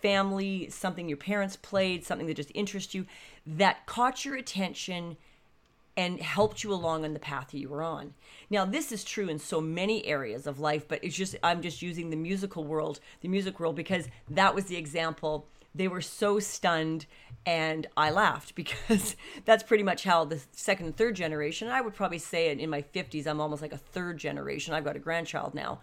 family, 0.00 0.68
something 0.70 1.08
your 1.08 1.16
parents 1.16 1.56
played, 1.56 2.04
something 2.04 2.26
that 2.26 2.36
just 2.36 2.52
interests 2.54 2.94
you, 2.94 3.06
that 3.46 3.86
caught 3.86 4.24
your 4.24 4.36
attention 4.36 5.16
and 5.96 6.20
helped 6.20 6.64
you 6.64 6.72
along 6.72 7.04
on 7.04 7.12
the 7.12 7.18
path 7.18 7.52
you 7.52 7.68
were 7.68 7.82
on. 7.82 8.14
Now, 8.48 8.64
this 8.64 8.92
is 8.92 9.04
true 9.04 9.28
in 9.28 9.38
so 9.38 9.60
many 9.60 10.06
areas 10.06 10.46
of 10.46 10.58
life, 10.58 10.88
but 10.88 11.02
it's 11.04 11.16
just, 11.16 11.36
I'm 11.42 11.60
just 11.60 11.82
using 11.82 12.10
the 12.10 12.16
musical 12.16 12.64
world, 12.64 13.00
the 13.20 13.28
music 13.28 13.60
world, 13.60 13.76
because 13.76 14.08
that 14.30 14.54
was 14.54 14.66
the 14.66 14.76
example. 14.76 15.46
They 15.74 15.88
were 15.88 16.00
so 16.00 16.38
stunned, 16.38 17.06
and 17.44 17.86
I 17.96 18.10
laughed 18.10 18.54
because 18.54 19.16
that's 19.44 19.62
pretty 19.62 19.84
much 19.84 20.04
how 20.04 20.24
the 20.24 20.40
second 20.52 20.86
and 20.86 20.96
third 20.96 21.16
generation, 21.16 21.68
I 21.68 21.80
would 21.82 21.94
probably 21.94 22.18
say 22.18 22.50
in 22.50 22.70
my 22.70 22.82
50s, 22.82 23.26
I'm 23.26 23.40
almost 23.40 23.62
like 23.62 23.72
a 23.72 23.78
third 23.78 24.18
generation. 24.18 24.74
I've 24.74 24.84
got 24.84 24.96
a 24.96 25.00
grandchild 25.00 25.54
now. 25.54 25.80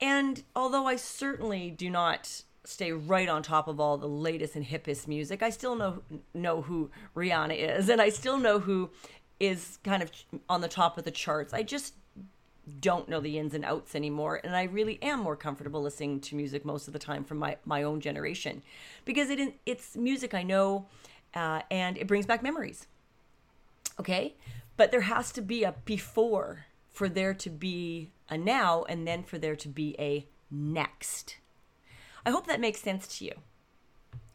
And 0.00 0.42
although 0.56 0.86
I 0.86 0.96
certainly 0.96 1.70
do 1.70 1.88
not 1.88 2.42
stay 2.64 2.92
right 2.92 3.28
on 3.28 3.42
top 3.42 3.68
of 3.68 3.78
all 3.78 3.98
the 3.98 4.08
latest 4.08 4.56
and 4.56 4.66
hippest 4.66 5.06
music. 5.06 5.42
I 5.42 5.50
still 5.50 5.76
know 5.76 6.02
know 6.32 6.62
who 6.62 6.90
Rihanna 7.14 7.56
is, 7.78 7.88
and 7.88 8.00
I 8.00 8.08
still 8.08 8.38
know 8.38 8.58
who 8.58 8.90
is 9.38 9.78
kind 9.84 10.02
of 10.02 10.10
on 10.48 10.60
the 10.60 10.68
top 10.68 10.96
of 10.98 11.04
the 11.04 11.10
charts. 11.10 11.52
I 11.52 11.62
just 11.62 11.94
don't 12.80 13.08
know 13.08 13.20
the 13.20 13.38
ins 13.38 13.52
and 13.52 13.64
outs 13.64 13.94
anymore, 13.94 14.40
and 14.42 14.56
I 14.56 14.62
really 14.62 14.98
am 15.02 15.20
more 15.20 15.36
comfortable 15.36 15.82
listening 15.82 16.20
to 16.20 16.34
music 16.34 16.64
most 16.64 16.86
of 16.86 16.92
the 16.92 16.98
time 16.98 17.24
from 17.24 17.38
my 17.38 17.58
my 17.64 17.82
own 17.82 18.00
generation, 18.00 18.62
because 19.04 19.28
it 19.30 19.54
it's 19.66 19.96
music 19.96 20.32
I 20.32 20.42
know, 20.42 20.86
uh, 21.34 21.60
and 21.70 21.98
it 21.98 22.06
brings 22.06 22.26
back 22.26 22.42
memories. 22.42 22.86
Okay, 24.00 24.34
but 24.76 24.90
there 24.90 25.02
has 25.02 25.30
to 25.32 25.42
be 25.42 25.62
a 25.64 25.74
before 25.84 26.64
for 26.90 27.08
there 27.08 27.34
to 27.34 27.50
be 27.50 28.10
a 28.30 28.38
now, 28.38 28.84
and 28.88 29.06
then 29.06 29.22
for 29.22 29.36
there 29.36 29.56
to 29.56 29.68
be 29.68 29.94
a 29.98 30.26
next. 30.50 31.36
I 32.26 32.30
hope 32.30 32.46
that 32.46 32.60
makes 32.60 32.80
sense 32.80 33.06
to 33.18 33.24
you. 33.24 33.32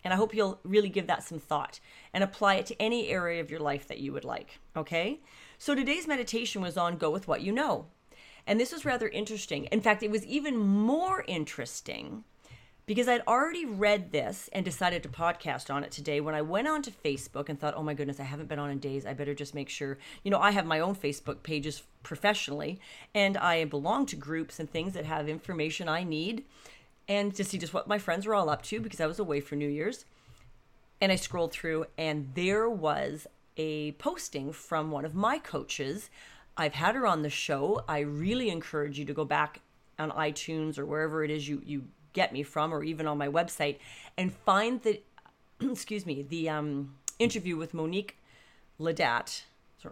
And 0.03 0.13
I 0.13 0.17
hope 0.17 0.34
you'll 0.34 0.60
really 0.63 0.89
give 0.89 1.08
that 1.08 1.24
some 1.24 1.39
thought 1.39 1.79
and 2.13 2.24
apply 2.24 2.55
it 2.55 2.65
to 2.67 2.81
any 2.81 3.10
area 3.10 3.41
of 3.41 3.51
your 3.51 3.60
life 3.60 3.88
that 3.88 4.00
you 4.00 4.13
would 4.13 4.24
like. 4.24 4.60
Okay? 4.75 5.19
So 5.58 5.75
today's 5.75 6.08
meditation 6.08 6.62
was 6.62 6.77
on 6.77 6.98
go 6.98 7.10
with 7.10 7.27
what 7.27 7.41
you 7.41 7.51
know. 7.51 7.88
And 8.48 8.60
this 8.60 8.72
was 8.72 8.86
rather 8.86 9.10
interesting. 9.10 9.65
In 9.65 9.81
fact, 9.81 10.01
it 10.01 10.10
was 10.10 10.25
even 10.25 10.58
more 10.58 11.24
interesting 11.27 12.24
because 12.86 13.08
I'd 13.08 13.22
already 13.27 13.65
read 13.65 14.12
this 14.12 14.50
and 14.51 14.65
decided 14.65 15.03
to 15.03 15.10
podcast 15.10 15.72
on 15.72 15.84
it 15.84 15.91
today 15.91 16.22
when 16.22 16.34
I 16.34 16.41
went 16.41 16.67
onto 16.67 16.89
Facebook 16.89 17.48
and 17.48 17.60
thought, 17.60 17.75
oh 17.77 17.84
my 17.84 17.93
goodness, 17.93 18.19
I 18.19 18.24
haven't 18.24 18.50
been 18.50 18.58
on 18.58 18.72
in 18.72 18.79
days. 18.79 19.05
I 19.05 19.13
better 19.13 19.36
just 19.36 19.53
make 19.53 19.69
sure. 19.69 20.00
You 20.24 20.31
know, 20.31 20.39
I 20.39 20.50
have 20.50 20.65
my 20.65 20.79
own 20.79 20.96
Facebook 20.96 21.43
pages 21.43 21.84
professionally 22.01 22.79
and 23.13 23.38
I 23.38 23.65
belong 23.65 24.08
to 24.08 24.15
groups 24.15 24.60
and 24.60 24.67
things 24.67 24.93
that 24.93 25.05
have 25.05 25.29
information 25.29 25.88
I 25.88 26.03
need 26.03 26.46
and 27.10 27.34
to 27.34 27.44
see 27.44 27.58
just 27.58 27.74
what 27.74 27.88
my 27.88 27.98
friends 27.98 28.28
were 28.28 28.36
all 28.36 28.50
up 28.50 28.62
to 28.62 28.80
because 28.80 29.01
I 29.01 29.08
was 29.08 29.20
away 29.20 29.42
for 29.42 29.56
New 29.56 29.68
Year's. 29.68 30.06
And 31.01 31.12
I 31.12 31.16
scrolled 31.16 31.51
through, 31.51 31.86
and 31.98 32.30
there 32.36 32.70
was 32.70 33.25
a 33.58 33.94
posting 33.94 34.54
from 34.54 34.92
one 34.92 35.06
of 35.06 35.16
my 35.16 35.39
coaches. 35.39 36.10
I've 36.56 36.74
had 36.74 36.96
her 36.96 37.08
on 37.08 37.24
the 37.24 37.30
show. 37.30 37.84
I 37.88 38.00
really 38.00 38.50
encourage 38.50 39.00
you 39.00 39.06
to 39.06 39.13
go 39.13 39.25
back 39.25 39.62
on 39.98 40.12
iTunes 40.12 40.78
or 40.78 40.86
wherever 40.86 41.24
it 41.24 41.32
is 41.32 41.48
you, 41.48 41.62
you 41.66 41.86
get 42.13 42.32
me 42.32 42.44
from, 42.44 42.74
or 42.74 42.84
even 42.84 43.08
on 43.08 43.18
my 43.18 43.28
website, 43.28 43.78
and 44.18 44.34
find 44.34 44.82
the, 44.84 45.01
excuse 45.62 46.06
me, 46.06 46.22
the 46.22 46.50
um, 46.50 46.96
interview 47.18 47.56
with 47.56 47.74
Monique 47.74 48.18
Ladat, 48.80 49.44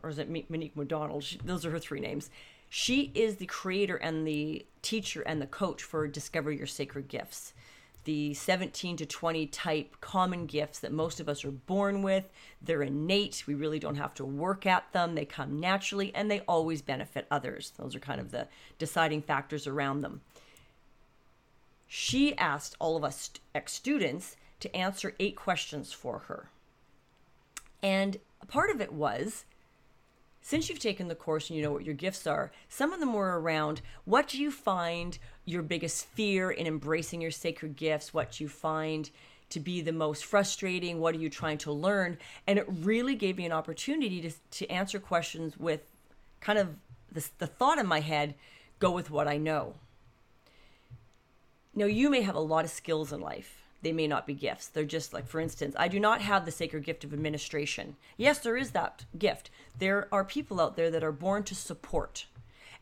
or 0.03 0.09
is 0.09 0.19
it 0.19 0.29
Monique 0.29 0.75
McDonald? 0.75 1.24
Those 1.43 1.65
are 1.65 1.71
her 1.71 1.79
three 1.79 2.01
names. 2.01 2.29
She 2.69 3.12
is 3.15 3.38
the 3.38 3.45
creator 3.45 3.95
and 3.95 4.27
the 4.27 4.65
teacher 4.81 5.21
and 5.21 5.41
the 5.41 5.47
coach 5.47 5.83
for 5.83 6.07
Discover 6.07 6.51
Your 6.51 6.67
Sacred 6.67 7.07
Gifts. 7.07 7.53
The 8.03 8.33
17 8.33 8.97
to 8.97 9.05
20 9.05 9.47
type 9.47 9.97
common 10.00 10.45
gifts 10.45 10.79
that 10.79 10.93
most 10.93 11.19
of 11.19 11.27
us 11.27 11.43
are 11.43 11.51
born 11.51 12.01
with. 12.03 12.29
They're 12.62 12.83
innate. 12.83 13.43
We 13.45 13.53
really 13.53 13.79
don't 13.79 13.97
have 13.97 14.13
to 14.15 14.25
work 14.25 14.65
at 14.65 14.91
them. 14.93 15.15
They 15.15 15.25
come 15.25 15.59
naturally 15.59 16.15
and 16.15 16.31
they 16.31 16.39
always 16.41 16.81
benefit 16.81 17.27
others. 17.29 17.74
Those 17.77 17.95
are 17.95 18.00
kind 18.00 18.21
of 18.21 18.31
the 18.31 18.47
deciding 18.79 19.24
factors 19.24 19.67
around 19.67 20.01
them. 20.01 20.21
She 21.88 22.38
asked 22.38 22.75
all 22.79 22.95
of 22.95 23.03
us 23.03 23.29
ex 23.53 23.74
students 23.74 24.36
to 24.59 24.74
answer 24.75 25.15
eight 25.19 25.36
questions 25.36 25.93
for 25.93 26.19
her. 26.27 26.50
And 27.83 28.17
part 28.47 28.69
of 28.69 28.81
it 28.81 28.93
was 28.93 29.45
since 30.41 30.70
you've 30.70 30.79
taken 30.79 31.08
the 31.08 31.15
course 31.15 31.50
and 31.50 31.58
you 31.58 31.63
know 31.63 31.72
what 31.72 31.86
your 31.86 31.94
gifts 31.94 32.25
are, 32.25 32.51
some 32.70 32.94
of 32.94 33.00
them 33.00 33.13
were 33.13 33.39
around 33.39 33.82
what 34.06 34.27
do 34.27 34.41
you 34.41 34.51
find 34.51 35.17
your 35.46 35.62
biggest 35.62 36.06
fear 36.06 36.51
in 36.51 36.67
embracing 36.67 37.22
your 37.22 37.32
sacred 37.32 37.75
gifts? 37.75 38.13
What 38.13 38.39
you 38.39 38.48
find 38.48 39.10
to 39.50 39.60
be 39.60 39.82
the 39.82 39.91
most 39.91 40.25
frustrating? 40.25 41.00
What 41.00 41.15
are 41.15 41.20
you 41.20 41.29
trying 41.29 41.58
to 41.60 41.72
learn? 41.72 42.17
And 42.46 42.60
it 42.60 42.65
really 42.67 43.15
gave 43.15 43.38
me 43.38 43.46
an 43.46 43.51
opportunity 43.51 44.22
to, 44.22 44.32
to 44.51 44.67
answer 44.72 45.00
questions 45.00 45.58
with 45.58 45.82
kind 46.39 46.60
of 46.60 46.75
the, 47.12 47.27
the 47.39 47.48
thought 47.48 47.77
in 47.77 47.88
my 47.88 48.00
head 48.00 48.36
go 48.79 48.91
with 48.91 49.10
what 49.10 49.27
I 49.27 49.38
know. 49.38 49.75
Now, 51.74 51.86
you 51.86 52.10
may 52.10 52.22
have 52.22 52.36
a 52.36 52.39
lot 52.39 52.65
of 52.65 52.72
skills 52.72 53.13
in 53.13 53.22
life 53.22 53.56
they 53.81 53.91
may 53.91 54.07
not 54.07 54.25
be 54.25 54.34
gifts. 54.34 54.67
They're 54.67 54.84
just 54.84 55.13
like, 55.13 55.27
for 55.27 55.39
instance, 55.39 55.75
I 55.77 55.88
do 55.88 56.00
not 56.00 56.22
have 56.22 56.46
the 56.46 56.51
sacred 56.51 56.84
gift 56.84 57.03
of 57.03 57.13
administration. 57.13 57.96
Yes, 58.17 58.39
there 58.39 58.57
is 58.57 58.72
that 58.72 59.05
gift. 59.17 59.50
There 59.77 60.07
are 60.12 60.24
people 60.24 60.60
out 60.60 60.75
there 60.75 60.89
that 60.89 61.03
are 61.03 61.12
born 61.12 61.43
to 61.43 61.55
support, 61.55 62.25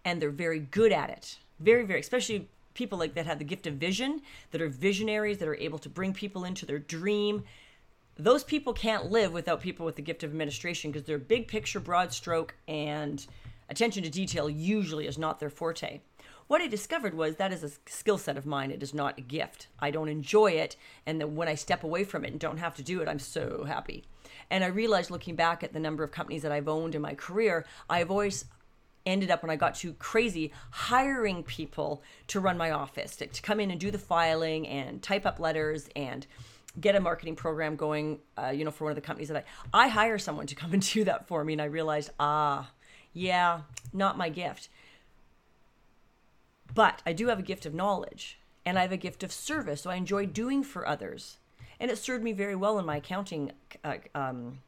and 0.04 0.22
they're 0.22 0.30
very 0.32 0.60
good 0.60 0.92
at 0.92 1.10
it. 1.10 1.38
Very, 1.60 1.86
very, 1.86 2.00
especially 2.00 2.50
people 2.74 2.98
like 2.98 3.14
that 3.16 3.26
have 3.26 3.40
the 3.40 3.46
gift 3.46 3.68
of 3.68 3.76
vision, 3.76 4.22
that 4.52 4.62
are 4.62 4.70
visionaries, 4.70 5.38
that 5.40 5.48
are 5.48 5.56
able 5.56 5.80
to 5.80 5.90
bring 5.90 6.14
people 6.14 6.44
into 6.44 6.66
their 6.66 6.80
dream. 6.80 7.44
Those 8.18 8.44
people 8.44 8.74
can't 8.74 9.12
live 9.12 9.34
without 9.34 9.62
people 9.62 9.86
with 9.86 9.96
the 9.96 10.02
gift 10.02 10.24
of 10.24 10.30
administration 10.30 10.92
because 10.92 11.06
they're 11.06 11.18
big 11.18 11.48
picture, 11.48 11.80
broad 11.80 12.14
stroke, 12.14 12.56
and 12.68 13.26
attention 13.70 14.04
to 14.04 14.10
detail 14.10 14.50
usually 14.50 15.08
is 15.08 15.18
not 15.18 15.40
their 15.40 15.50
forte. 15.50 16.00
What 16.48 16.62
I 16.62 16.68
discovered 16.68 17.16
was 17.16 17.38
that 17.38 17.52
is 17.52 17.64
a 17.64 17.72
skill 17.88 18.20
set 18.20 18.38
of 18.38 18.46
mine. 18.46 18.70
It 18.70 18.84
is 18.84 18.94
not 18.94 19.18
a 19.18 19.22
gift. 19.22 19.68
I 19.80 19.90
don't 19.90 20.10
enjoy 20.10 20.52
it. 20.52 20.76
And 21.06 21.20
then 21.20 21.36
when 21.36 21.48
I 21.48 21.56
step 21.56 21.84
away 21.84 22.04
from 22.04 22.24
it 22.24 22.32
and 22.32 22.40
don't 22.40 22.58
have 22.58 22.76
to 22.76 22.84
do 22.84 23.02
it, 23.02 23.08
I'm 23.08 23.20
so 23.20 23.64
happy. 23.64 24.04
And 24.52 24.64
I 24.64 24.68
realized 24.68 25.10
looking 25.10 25.36
back 25.36 25.64
at 25.64 25.74
the 25.74 25.80
number 25.80 26.04
of 26.04 26.12
companies 26.12 26.44
that 26.44 26.52
I've 26.52 26.68
owned 26.68 26.94
in 26.94 27.02
my 27.02 27.16
career, 27.16 27.66
I've 27.90 28.12
always 28.12 28.46
ended 29.08 29.32
up 29.32 29.42
when 29.42 29.50
I 29.50 29.56
got 29.56 29.76
too 29.76 29.94
crazy 29.94 30.52
hiring 30.70 31.44
people 31.44 32.04
to 32.28 32.40
run 32.40 32.58
my 32.58 32.72
office, 32.72 33.16
to, 33.18 33.28
to 33.28 33.42
come 33.42 33.60
in 33.60 33.72
and 33.72 33.80
do 33.80 33.90
the 33.90 33.98
filing 33.98 34.68
and 34.68 35.02
type 35.02 35.26
up 35.26 35.40
letters 35.40 35.90
and 35.96 36.28
get 36.80 36.96
a 36.96 37.00
marketing 37.00 37.36
program 37.36 37.76
going, 37.76 38.20
uh, 38.38 38.50
you 38.50 38.66
know, 38.66 38.72
for 38.72 38.84
one 38.84 38.92
of 38.92 38.96
the 38.96 39.02
companies 39.02 39.30
that 39.30 39.46
I, 39.74 39.86
I 39.86 39.88
hire 39.88 40.20
someone 40.20 40.46
to 40.48 40.56
come 40.56 40.74
and 40.74 40.82
do 40.82 41.04
that 41.06 41.28
for 41.28 41.44
me. 41.44 41.54
And 41.54 41.62
I 41.62 41.66
realized, 41.66 42.12
ah, 42.20 42.70
yeah, 43.14 43.62
not 43.94 44.18
my 44.18 44.30
gift. 44.30 44.70
But 46.76 47.02
I 47.06 47.14
do 47.14 47.28
have 47.28 47.40
a 47.40 47.44
gift 47.44 47.66
of 47.66 47.74
knowledge 47.74 48.38
and 48.66 48.78
I 48.78 48.84
have 48.84 48.92
a 48.92 48.98
gift 48.98 49.24
of 49.24 49.32
service. 49.32 49.82
So 49.82 49.90
I 49.90 49.96
enjoy 49.96 50.28
doing 50.28 50.64
for 50.64 50.88
others. 50.88 51.38
And 51.80 51.90
it 51.90 51.98
served 51.98 52.24
me 52.24 52.34
very 52.34 52.56
well 52.56 52.78
in 52.78 52.86
my 52.86 52.98
accounting 52.98 53.52
uh, 53.84 53.96
um, 54.14 54.60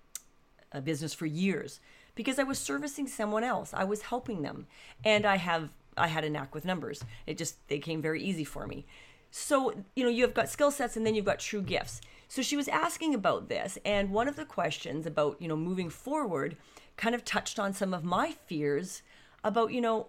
business 0.84 1.14
for 1.14 1.26
years 1.26 1.80
because 2.16 2.40
I 2.40 2.44
was 2.44 2.60
servicing 2.60 3.08
someone 3.08 3.44
else. 3.44 3.74
I 3.74 3.84
was 3.84 4.04
helping 4.04 4.42
them. 4.42 4.68
And 5.04 5.26
I 5.26 5.38
have 5.38 5.70
I 5.98 6.08
had 6.08 6.24
a 6.24 6.30
knack 6.30 6.54
with 6.54 6.66
numbers. 6.66 7.04
It 7.26 7.38
just 7.38 7.56
they 7.68 7.80
came 7.80 8.02
very 8.02 8.22
easy 8.24 8.44
for 8.44 8.68
me. 8.68 8.86
So, 9.32 9.74
you 9.96 10.04
know, 10.04 10.10
you've 10.10 10.34
got 10.34 10.50
skill 10.50 10.72
sets 10.72 10.96
and 10.96 11.06
then 11.06 11.16
you've 11.16 11.26
got 11.26 11.40
true 11.40 11.62
gifts. 11.62 12.02
So 12.28 12.42
she 12.42 12.56
was 12.56 12.68
asking 12.68 13.14
about 13.14 13.50
this 13.50 13.78
and 13.84 14.12
one 14.12 14.28
of 14.28 14.36
the 14.36 14.46
questions 14.46 15.06
about, 15.06 15.42
you 15.42 15.48
know, 15.48 15.56
moving 15.56 15.90
forward 15.90 16.58
kind 16.98 17.16
of 17.16 17.26
touched 17.26 17.60
on 17.60 17.74
some 17.74 17.94
of 17.94 18.04
my 18.04 18.32
fears 18.32 19.02
about, 19.44 19.72
you 19.72 19.82
know, 19.82 20.08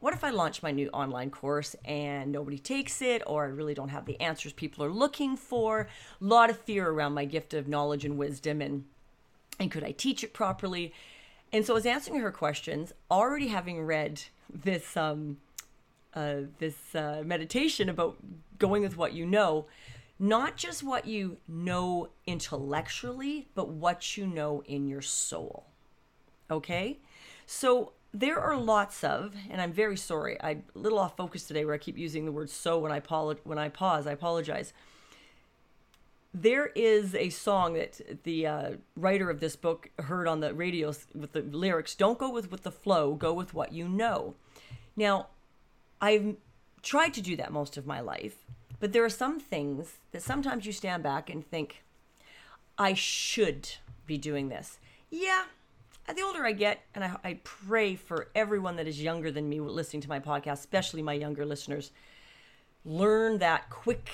what 0.00 0.12
if 0.12 0.22
I 0.22 0.30
launch 0.30 0.62
my 0.62 0.70
new 0.70 0.88
online 0.90 1.30
course 1.30 1.74
and 1.84 2.30
nobody 2.30 2.58
takes 2.58 3.00
it, 3.00 3.22
or 3.26 3.44
I 3.44 3.48
really 3.48 3.74
don't 3.74 3.88
have 3.88 4.04
the 4.04 4.20
answers 4.20 4.52
people 4.52 4.84
are 4.84 4.90
looking 4.90 5.36
for? 5.36 5.88
A 6.20 6.24
lot 6.24 6.50
of 6.50 6.58
fear 6.58 6.88
around 6.88 7.14
my 7.14 7.24
gift 7.24 7.54
of 7.54 7.68
knowledge 7.68 8.04
and 8.04 8.18
wisdom, 8.18 8.60
and 8.60 8.84
and 9.58 9.70
could 9.70 9.84
I 9.84 9.92
teach 9.92 10.24
it 10.24 10.34
properly? 10.34 10.92
And 11.52 11.64
so 11.64 11.72
I 11.72 11.76
was 11.76 11.86
answering 11.86 12.20
her 12.20 12.32
questions, 12.32 12.92
already 13.10 13.46
having 13.46 13.82
read 13.82 14.22
this 14.52 14.96
um, 14.96 15.38
uh, 16.14 16.42
this 16.58 16.94
uh, 16.94 17.22
meditation 17.24 17.88
about 17.88 18.16
going 18.58 18.82
with 18.82 18.96
what 18.96 19.12
you 19.12 19.26
know, 19.26 19.66
not 20.18 20.56
just 20.56 20.82
what 20.82 21.06
you 21.06 21.38
know 21.48 22.10
intellectually, 22.26 23.48
but 23.54 23.68
what 23.68 24.16
you 24.16 24.26
know 24.26 24.62
in 24.66 24.86
your 24.86 25.02
soul. 25.02 25.64
Okay, 26.50 26.98
so 27.46 27.93
there 28.14 28.40
are 28.40 28.56
lots 28.56 29.02
of, 29.02 29.34
and 29.50 29.60
I'm 29.60 29.72
very 29.72 29.96
sorry, 29.96 30.40
I'm 30.40 30.62
a 30.76 30.78
little 30.78 31.00
off 31.00 31.16
focus 31.16 31.42
today 31.42 31.64
where 31.64 31.74
I 31.74 31.78
keep 31.78 31.98
using 31.98 32.24
the 32.24 32.32
word 32.32 32.48
so 32.48 32.78
when 32.78 32.92
I, 32.92 33.00
when 33.42 33.58
I 33.58 33.68
pause, 33.68 34.06
I 34.06 34.12
apologize. 34.12 34.72
There 36.32 36.66
is 36.76 37.16
a 37.16 37.30
song 37.30 37.74
that 37.74 38.22
the 38.22 38.46
uh, 38.46 38.70
writer 38.96 39.30
of 39.30 39.40
this 39.40 39.56
book 39.56 39.90
heard 39.98 40.28
on 40.28 40.38
the 40.38 40.54
radio 40.54 40.94
with 41.12 41.32
the 41.32 41.42
lyrics 41.42 41.96
Don't 41.96 42.18
go 42.18 42.30
with, 42.30 42.52
with 42.52 42.62
the 42.62 42.70
flow, 42.70 43.14
go 43.14 43.32
with 43.32 43.52
what 43.52 43.72
you 43.72 43.88
know. 43.88 44.34
Now, 44.96 45.26
I've 46.00 46.36
tried 46.82 47.14
to 47.14 47.20
do 47.20 47.34
that 47.36 47.52
most 47.52 47.76
of 47.76 47.84
my 47.84 47.98
life, 47.98 48.36
but 48.78 48.92
there 48.92 49.04
are 49.04 49.10
some 49.10 49.40
things 49.40 49.94
that 50.12 50.22
sometimes 50.22 50.66
you 50.66 50.72
stand 50.72 51.02
back 51.02 51.28
and 51.28 51.44
think, 51.44 51.82
I 52.78 52.94
should 52.94 53.70
be 54.06 54.18
doing 54.18 54.50
this. 54.50 54.78
Yeah, 55.10 55.44
the 56.12 56.22
older 56.22 56.44
I 56.44 56.52
get, 56.52 56.82
and 56.94 57.02
I, 57.02 57.16
I, 57.24 57.40
pray 57.44 57.96
for 57.96 58.28
everyone 58.34 58.76
that 58.76 58.86
is 58.86 59.02
younger 59.02 59.30
than 59.30 59.48
me 59.48 59.60
listening 59.60 60.02
to 60.02 60.08
my 60.08 60.20
podcast, 60.20 60.52
especially 60.54 61.02
my 61.02 61.14
younger 61.14 61.46
listeners, 61.46 61.92
learn 62.84 63.38
that 63.38 63.70
quick, 63.70 64.10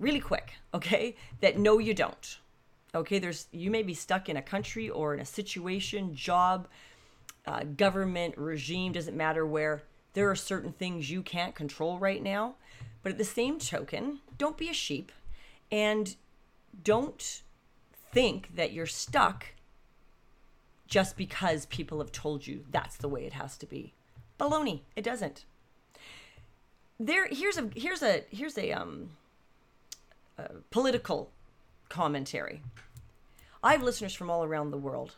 really 0.00 0.20
quick, 0.20 0.54
okay? 0.74 1.14
That 1.40 1.58
no, 1.58 1.78
you 1.78 1.94
don't. 1.94 2.38
Okay, 2.94 3.20
there's 3.20 3.46
you 3.52 3.70
may 3.70 3.84
be 3.84 3.94
stuck 3.94 4.28
in 4.28 4.36
a 4.36 4.42
country 4.42 4.90
or 4.90 5.14
in 5.14 5.20
a 5.20 5.24
situation, 5.24 6.14
job, 6.14 6.66
uh, 7.46 7.62
government, 7.76 8.36
regime, 8.36 8.92
doesn't 8.92 9.16
matter 9.16 9.46
where. 9.46 9.82
There 10.14 10.28
are 10.28 10.36
certain 10.36 10.72
things 10.72 11.08
you 11.08 11.22
can't 11.22 11.54
control 11.54 11.98
right 11.98 12.20
now. 12.20 12.56
But 13.02 13.12
at 13.12 13.18
the 13.18 13.24
same 13.24 13.58
token, 13.58 14.20
don't 14.36 14.58
be 14.58 14.68
a 14.68 14.74
sheep 14.74 15.12
and 15.70 16.14
don't 16.82 17.42
think 18.12 18.56
that 18.56 18.72
you're 18.72 18.86
stuck 18.86 19.46
just 20.90 21.16
because 21.16 21.64
people 21.66 22.00
have 22.00 22.12
told 22.12 22.46
you 22.46 22.64
that's 22.70 22.96
the 22.96 23.08
way 23.08 23.24
it 23.24 23.32
has 23.32 23.56
to 23.56 23.66
be. 23.66 23.94
Baloney. 24.38 24.80
It 24.96 25.04
doesn't. 25.04 25.44
There 26.98 27.28
here's 27.28 27.56
a 27.56 27.70
here's 27.74 28.02
a 28.02 28.24
here's 28.30 28.58
a 28.58 28.72
um 28.72 29.10
a 30.36 30.48
political 30.70 31.30
commentary. 31.88 32.60
I 33.62 33.72
have 33.72 33.82
listeners 33.82 34.12
from 34.12 34.30
all 34.30 34.44
around 34.44 34.70
the 34.70 34.78
world. 34.78 35.14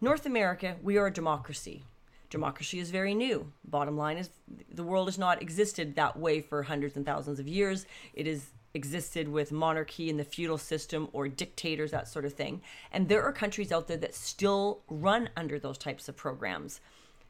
North 0.00 0.26
America, 0.26 0.76
we 0.82 0.96
are 0.96 1.06
a 1.06 1.12
democracy. 1.12 1.84
Democracy 2.30 2.78
is 2.78 2.90
very 2.90 3.14
new. 3.14 3.50
Bottom 3.64 3.96
line 3.96 4.18
is 4.18 4.30
the 4.70 4.84
world 4.84 5.08
has 5.08 5.18
not 5.18 5.40
existed 5.40 5.96
that 5.96 6.18
way 6.18 6.40
for 6.40 6.62
hundreds 6.64 6.96
and 6.96 7.06
thousands 7.06 7.40
of 7.40 7.48
years. 7.48 7.86
It 8.12 8.26
is 8.26 8.50
existed 8.74 9.28
with 9.28 9.52
monarchy 9.52 10.10
and 10.10 10.18
the 10.18 10.24
feudal 10.24 10.58
system 10.58 11.08
or 11.12 11.28
dictators, 11.28 11.90
that 11.90 12.08
sort 12.08 12.24
of 12.24 12.34
thing. 12.34 12.60
And 12.92 13.08
there 13.08 13.22
are 13.22 13.32
countries 13.32 13.72
out 13.72 13.88
there 13.88 13.96
that 13.98 14.14
still 14.14 14.80
run 14.88 15.30
under 15.36 15.58
those 15.58 15.78
types 15.78 16.08
of 16.08 16.16
programs. 16.16 16.80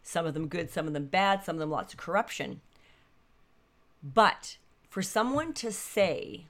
Some 0.03 0.27
of 0.27 0.35
them 0.35 0.49
good, 0.49 0.71
some 0.71 0.87
of 0.87 0.93
them 0.93 1.07
bad, 1.07 1.45
some 1.45 1.57
of 1.57 1.61
them 1.61 1.71
lots 1.71 1.93
of 1.93 1.99
corruption. 1.99 2.61
But 4.03 4.59
for 4.89 5.03
someone 5.03 5.53
to 5.55 5.73
say 5.73 6.47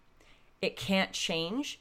it 0.61 0.77
can't 0.77 1.13
change, 1.13 1.81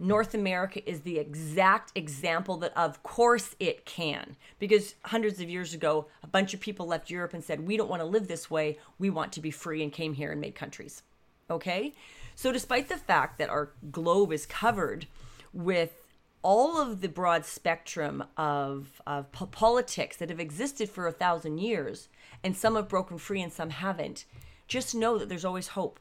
North 0.00 0.32
America 0.32 0.88
is 0.88 1.00
the 1.00 1.18
exact 1.18 1.90
example 1.96 2.56
that, 2.58 2.76
of 2.76 3.02
course, 3.02 3.56
it 3.58 3.84
can. 3.84 4.36
Because 4.58 4.94
hundreds 5.06 5.40
of 5.40 5.50
years 5.50 5.74
ago, 5.74 6.06
a 6.22 6.28
bunch 6.28 6.54
of 6.54 6.60
people 6.60 6.86
left 6.86 7.10
Europe 7.10 7.34
and 7.34 7.42
said, 7.42 7.66
We 7.66 7.76
don't 7.76 7.90
want 7.90 8.00
to 8.00 8.06
live 8.06 8.28
this 8.28 8.50
way. 8.50 8.78
We 8.98 9.10
want 9.10 9.32
to 9.32 9.40
be 9.40 9.50
free, 9.50 9.82
and 9.82 9.92
came 9.92 10.14
here 10.14 10.30
and 10.30 10.40
made 10.40 10.54
countries. 10.54 11.02
Okay? 11.50 11.94
So, 12.38 12.52
despite 12.52 12.88
the 12.88 12.96
fact 12.96 13.38
that 13.38 13.50
our 13.50 13.72
globe 13.90 14.32
is 14.32 14.46
covered 14.46 15.08
with 15.52 16.06
all 16.40 16.80
of 16.80 17.00
the 17.00 17.08
broad 17.08 17.44
spectrum 17.44 18.22
of, 18.36 19.02
of 19.08 19.32
po- 19.32 19.46
politics 19.46 20.18
that 20.18 20.30
have 20.30 20.38
existed 20.38 20.88
for 20.88 21.08
a 21.08 21.12
thousand 21.12 21.58
years, 21.58 22.08
and 22.44 22.56
some 22.56 22.76
have 22.76 22.88
broken 22.88 23.18
free 23.18 23.42
and 23.42 23.52
some 23.52 23.70
haven't, 23.70 24.24
just 24.68 24.94
know 24.94 25.18
that 25.18 25.28
there's 25.28 25.44
always 25.44 25.66
hope. 25.66 25.98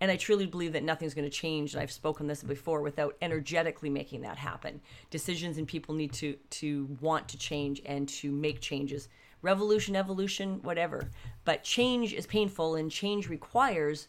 And 0.00 0.10
I 0.10 0.16
truly 0.16 0.46
believe 0.46 0.72
that 0.72 0.84
nothing's 0.84 1.12
going 1.12 1.28
to 1.28 1.36
change. 1.36 1.74
And 1.74 1.82
I've 1.82 1.92
spoken 1.92 2.28
this 2.28 2.42
before 2.42 2.80
without 2.80 3.18
energetically 3.20 3.90
making 3.90 4.22
that 4.22 4.38
happen. 4.38 4.80
Decisions 5.10 5.58
and 5.58 5.68
people 5.68 5.94
need 5.94 6.14
to 6.14 6.38
to 6.48 6.96
want 7.02 7.28
to 7.28 7.36
change 7.36 7.82
and 7.84 8.08
to 8.08 8.32
make 8.32 8.62
changes. 8.62 9.10
Revolution, 9.42 9.96
evolution, 9.96 10.62
whatever. 10.62 11.10
But 11.44 11.62
change 11.62 12.14
is 12.14 12.26
painful, 12.26 12.76
and 12.76 12.90
change 12.90 13.28
requires 13.28 14.08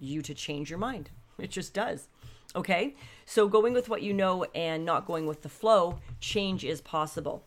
you 0.00 0.22
to 0.22 0.34
change 0.34 0.70
your 0.70 0.78
mind. 0.78 1.10
It 1.38 1.50
just 1.50 1.72
does. 1.72 2.08
Okay? 2.54 2.94
So 3.24 3.48
going 3.48 3.72
with 3.72 3.88
what 3.88 4.02
you 4.02 4.12
know 4.12 4.44
and 4.54 4.84
not 4.84 5.06
going 5.06 5.26
with 5.26 5.40
the 5.40 5.48
flow, 5.48 6.00
change 6.20 6.66
is 6.66 6.82
possible. 6.82 7.44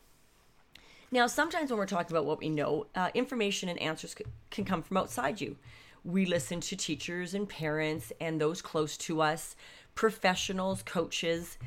Now, 1.12 1.28
sometimes 1.28 1.70
when 1.70 1.78
we're 1.78 1.86
talking 1.86 2.12
about 2.12 2.26
what 2.26 2.39
we 2.39 2.50
know, 2.50 2.88
uh, 2.96 3.12
information 3.13 3.70
and 3.70 3.80
answers 3.80 4.16
c- 4.18 4.26
can 4.50 4.66
come 4.66 4.82
from 4.82 4.98
outside 4.98 5.39
you. 5.39 5.58
We 6.04 6.26
listen 6.26 6.60
to 6.62 6.76
teachers 6.76 7.36
and 7.36 7.48
parents 7.48 8.12
and 8.20 8.42
those 8.42 8.63
close 8.63 8.98
to 8.98 9.22
us, 9.22 9.56
professionals, 9.94 10.82
coaches. 10.82 11.60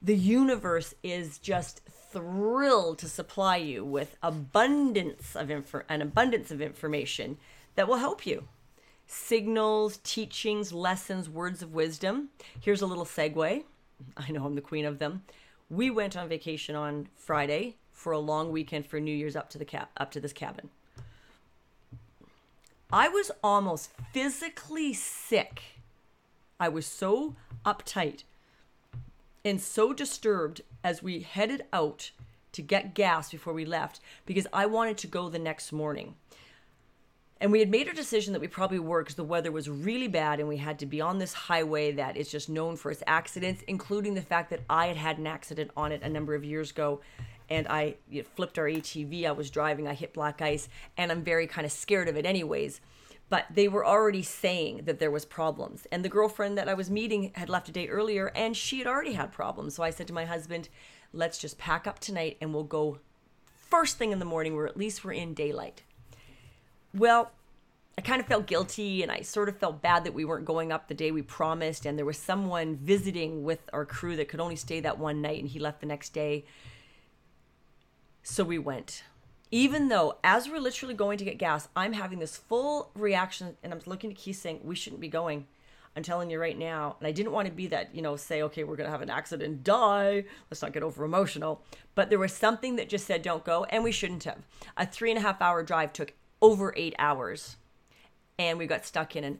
The 0.00 0.16
universe 0.16 0.94
is 1.02 1.38
just 1.38 1.82
thrilled 2.10 2.98
to 3.00 3.08
supply 3.08 3.56
you 3.56 3.84
with 3.84 4.16
abundance 4.22 5.36
of 5.36 5.50
info- 5.50 5.82
an 5.90 6.00
abundance 6.00 6.50
of 6.50 6.62
information 6.62 7.36
that 7.74 7.88
will 7.88 7.98
help 7.98 8.24
you 8.24 8.48
signals, 9.08 9.96
teachings, 10.04 10.72
lessons, 10.72 11.28
words 11.28 11.62
of 11.62 11.72
wisdom. 11.72 12.28
Here's 12.60 12.82
a 12.82 12.86
little 12.86 13.06
segue. 13.06 13.64
I 14.16 14.30
know 14.30 14.44
I'm 14.44 14.54
the 14.54 14.60
queen 14.60 14.84
of 14.84 15.00
them. 15.00 15.24
We 15.68 15.90
went 15.90 16.16
on 16.16 16.28
vacation 16.28 16.76
on 16.76 17.08
Friday 17.16 17.76
for 17.92 18.12
a 18.12 18.18
long 18.18 18.52
weekend 18.52 18.86
for 18.86 19.00
New 19.00 19.14
Year's 19.14 19.34
up 19.34 19.50
to 19.50 19.58
the 19.58 19.64
cap 19.64 19.90
up 19.96 20.12
to 20.12 20.20
this 20.20 20.32
cabin. 20.32 20.70
I 22.92 23.08
was 23.08 23.30
almost 23.42 23.90
physically 24.12 24.94
sick. 24.94 25.62
I 26.60 26.68
was 26.68 26.86
so 26.86 27.34
uptight 27.64 28.22
and 29.44 29.60
so 29.60 29.92
disturbed 29.92 30.62
as 30.84 31.02
we 31.02 31.20
headed 31.20 31.64
out 31.72 32.12
to 32.52 32.62
get 32.62 32.94
gas 32.94 33.30
before 33.30 33.52
we 33.52 33.64
left 33.64 34.00
because 34.24 34.46
I 34.52 34.66
wanted 34.66 34.96
to 34.98 35.06
go 35.06 35.28
the 35.28 35.38
next 35.38 35.70
morning. 35.70 36.14
And 37.40 37.52
we 37.52 37.60
had 37.60 37.70
made 37.70 37.86
a 37.86 37.94
decision 37.94 38.32
that 38.32 38.40
we 38.40 38.48
probably 38.48 38.80
were 38.80 39.02
because 39.02 39.14
the 39.14 39.22
weather 39.22 39.52
was 39.52 39.68
really 39.68 40.08
bad 40.08 40.40
and 40.40 40.48
we 40.48 40.56
had 40.56 40.78
to 40.80 40.86
be 40.86 41.00
on 41.00 41.18
this 41.18 41.32
highway 41.32 41.92
that 41.92 42.16
is 42.16 42.30
just 42.30 42.48
known 42.48 42.76
for 42.76 42.90
its 42.90 43.02
accidents, 43.06 43.62
including 43.68 44.14
the 44.14 44.22
fact 44.22 44.50
that 44.50 44.62
I 44.68 44.86
had 44.86 44.96
had 44.96 45.18
an 45.18 45.26
accident 45.26 45.70
on 45.76 45.92
it 45.92 46.02
a 46.02 46.08
number 46.08 46.34
of 46.34 46.44
years 46.44 46.72
ago 46.72 47.00
and 47.50 47.66
I 47.68 47.96
flipped 48.34 48.58
our 48.58 48.66
ATV. 48.66 49.26
I 49.26 49.32
was 49.32 49.50
driving, 49.50 49.88
I 49.88 49.94
hit 49.94 50.12
black 50.12 50.42
ice, 50.42 50.68
and 50.96 51.10
I'm 51.10 51.22
very 51.22 51.46
kind 51.46 51.64
of 51.64 51.72
scared 51.72 52.08
of 52.08 52.16
it, 52.16 52.26
anyways. 52.26 52.80
But 53.30 53.46
they 53.50 53.68
were 53.68 53.86
already 53.86 54.22
saying 54.22 54.82
that 54.84 54.98
there 54.98 55.10
was 55.10 55.24
problems, 55.24 55.86
and 55.90 56.04
the 56.04 56.08
girlfriend 56.08 56.58
that 56.58 56.68
I 56.68 56.74
was 56.74 56.90
meeting 56.90 57.32
had 57.34 57.48
left 57.48 57.68
a 57.68 57.72
day 57.72 57.88
earlier, 57.88 58.30
and 58.34 58.56
she 58.56 58.78
had 58.78 58.86
already 58.86 59.14
had 59.14 59.32
problems. 59.32 59.74
So 59.74 59.82
I 59.82 59.90
said 59.90 60.06
to 60.08 60.12
my 60.14 60.24
husband, 60.24 60.68
"Let's 61.12 61.38
just 61.38 61.58
pack 61.58 61.86
up 61.86 61.98
tonight, 61.98 62.36
and 62.40 62.52
we'll 62.52 62.64
go 62.64 62.98
first 63.46 63.98
thing 63.98 64.12
in 64.12 64.18
the 64.18 64.24
morning, 64.24 64.54
where 64.56 64.66
at 64.66 64.76
least 64.76 65.04
we're 65.04 65.12
in 65.12 65.34
daylight." 65.34 65.84
Well, 66.94 67.32
I 67.96 68.00
kind 68.00 68.20
of 68.20 68.26
felt 68.26 68.46
guilty 68.46 69.02
and 69.02 69.10
I 69.10 69.22
sort 69.22 69.48
of 69.48 69.58
felt 69.58 69.82
bad 69.82 70.04
that 70.04 70.14
we 70.14 70.24
weren't 70.24 70.44
going 70.44 70.70
up 70.70 70.86
the 70.86 70.94
day 70.94 71.10
we 71.10 71.22
promised. 71.22 71.84
And 71.84 71.98
there 71.98 72.06
was 72.06 72.16
someone 72.16 72.76
visiting 72.76 73.42
with 73.42 73.60
our 73.72 73.84
crew 73.84 74.14
that 74.16 74.28
could 74.28 74.40
only 74.40 74.56
stay 74.56 74.80
that 74.80 74.98
one 74.98 75.20
night 75.20 75.40
and 75.40 75.48
he 75.48 75.58
left 75.58 75.80
the 75.80 75.86
next 75.86 76.10
day. 76.10 76.44
So 78.22 78.44
we 78.44 78.58
went. 78.58 79.02
Even 79.50 79.88
though, 79.88 80.18
as 80.22 80.48
we're 80.48 80.60
literally 80.60 80.94
going 80.94 81.18
to 81.18 81.24
get 81.24 81.38
gas, 81.38 81.68
I'm 81.74 81.94
having 81.94 82.18
this 82.18 82.36
full 82.36 82.90
reaction 82.94 83.56
and 83.62 83.72
I'm 83.72 83.80
looking 83.86 84.10
to 84.10 84.16
Keith 84.16 84.38
saying, 84.38 84.60
We 84.62 84.76
shouldn't 84.76 85.00
be 85.00 85.08
going. 85.08 85.46
I'm 85.96 86.04
telling 86.04 86.30
you 86.30 86.38
right 86.38 86.56
now. 86.56 86.96
And 87.00 87.08
I 87.08 87.10
didn't 87.10 87.32
want 87.32 87.48
to 87.48 87.52
be 87.52 87.66
that, 87.68 87.92
you 87.92 88.02
know, 88.02 88.14
say, 88.14 88.42
okay, 88.42 88.62
we're 88.62 88.76
going 88.76 88.86
to 88.86 88.92
have 88.92 89.02
an 89.02 89.10
accident, 89.10 89.64
die. 89.64 90.24
Let's 90.48 90.62
not 90.62 90.72
get 90.72 90.84
over 90.84 91.04
emotional. 91.04 91.62
But 91.96 92.08
there 92.08 92.20
was 92.20 92.32
something 92.32 92.76
that 92.76 92.88
just 92.88 93.04
said, 93.04 93.22
don't 93.22 93.44
go. 93.44 93.64
And 93.64 93.82
we 93.82 93.90
shouldn't 93.90 94.22
have. 94.22 94.38
A 94.76 94.86
three 94.86 95.10
and 95.10 95.18
a 95.18 95.22
half 95.22 95.42
hour 95.42 95.64
drive 95.64 95.92
took 95.92 96.12
over 96.40 96.72
eight 96.76 96.94
hours. 96.98 97.56
And 98.38 98.58
we 98.58 98.66
got 98.66 98.84
stuck 98.84 99.16
in 99.16 99.24
an 99.24 99.38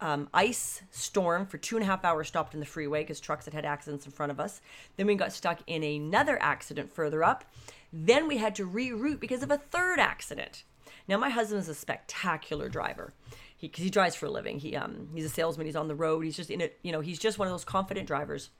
um, 0.00 0.28
ice 0.32 0.82
storm 0.90 1.46
for 1.46 1.58
two 1.58 1.76
and 1.76 1.82
a 1.82 1.86
half 1.86 2.04
hours, 2.04 2.28
stopped 2.28 2.54
in 2.54 2.60
the 2.60 2.66
freeway 2.66 3.02
because 3.02 3.20
trucks 3.20 3.44
had 3.44 3.54
had 3.54 3.64
accidents 3.64 4.06
in 4.06 4.12
front 4.12 4.32
of 4.32 4.40
us. 4.40 4.60
Then 4.96 5.06
we 5.06 5.14
got 5.14 5.32
stuck 5.32 5.60
in 5.66 5.82
another 5.82 6.40
accident 6.40 6.92
further 6.92 7.24
up. 7.24 7.44
Then 7.92 8.28
we 8.28 8.36
had 8.36 8.54
to 8.56 8.68
reroute 8.68 9.20
because 9.20 9.42
of 9.42 9.50
a 9.50 9.58
third 9.58 9.98
accident. 9.98 10.62
Now, 11.06 11.16
my 11.16 11.30
husband 11.30 11.60
is 11.60 11.68
a 11.68 11.74
spectacular 11.74 12.68
driver. 12.68 13.12
He, 13.56 13.68
cause 13.68 13.82
he 13.82 13.90
drives 13.90 14.14
for 14.14 14.26
a 14.26 14.30
living. 14.30 14.60
He, 14.60 14.76
um, 14.76 15.08
he's 15.14 15.24
a 15.24 15.30
salesman. 15.30 15.66
He's 15.66 15.74
on 15.74 15.88
the 15.88 15.94
road. 15.94 16.24
He's 16.24 16.36
just 16.36 16.50
in 16.50 16.60
it. 16.60 16.78
You 16.82 16.92
know, 16.92 17.00
he's 17.00 17.18
just 17.18 17.38
one 17.38 17.48
of 17.48 17.52
those 17.52 17.64
confident 17.64 18.06
drivers. 18.06 18.50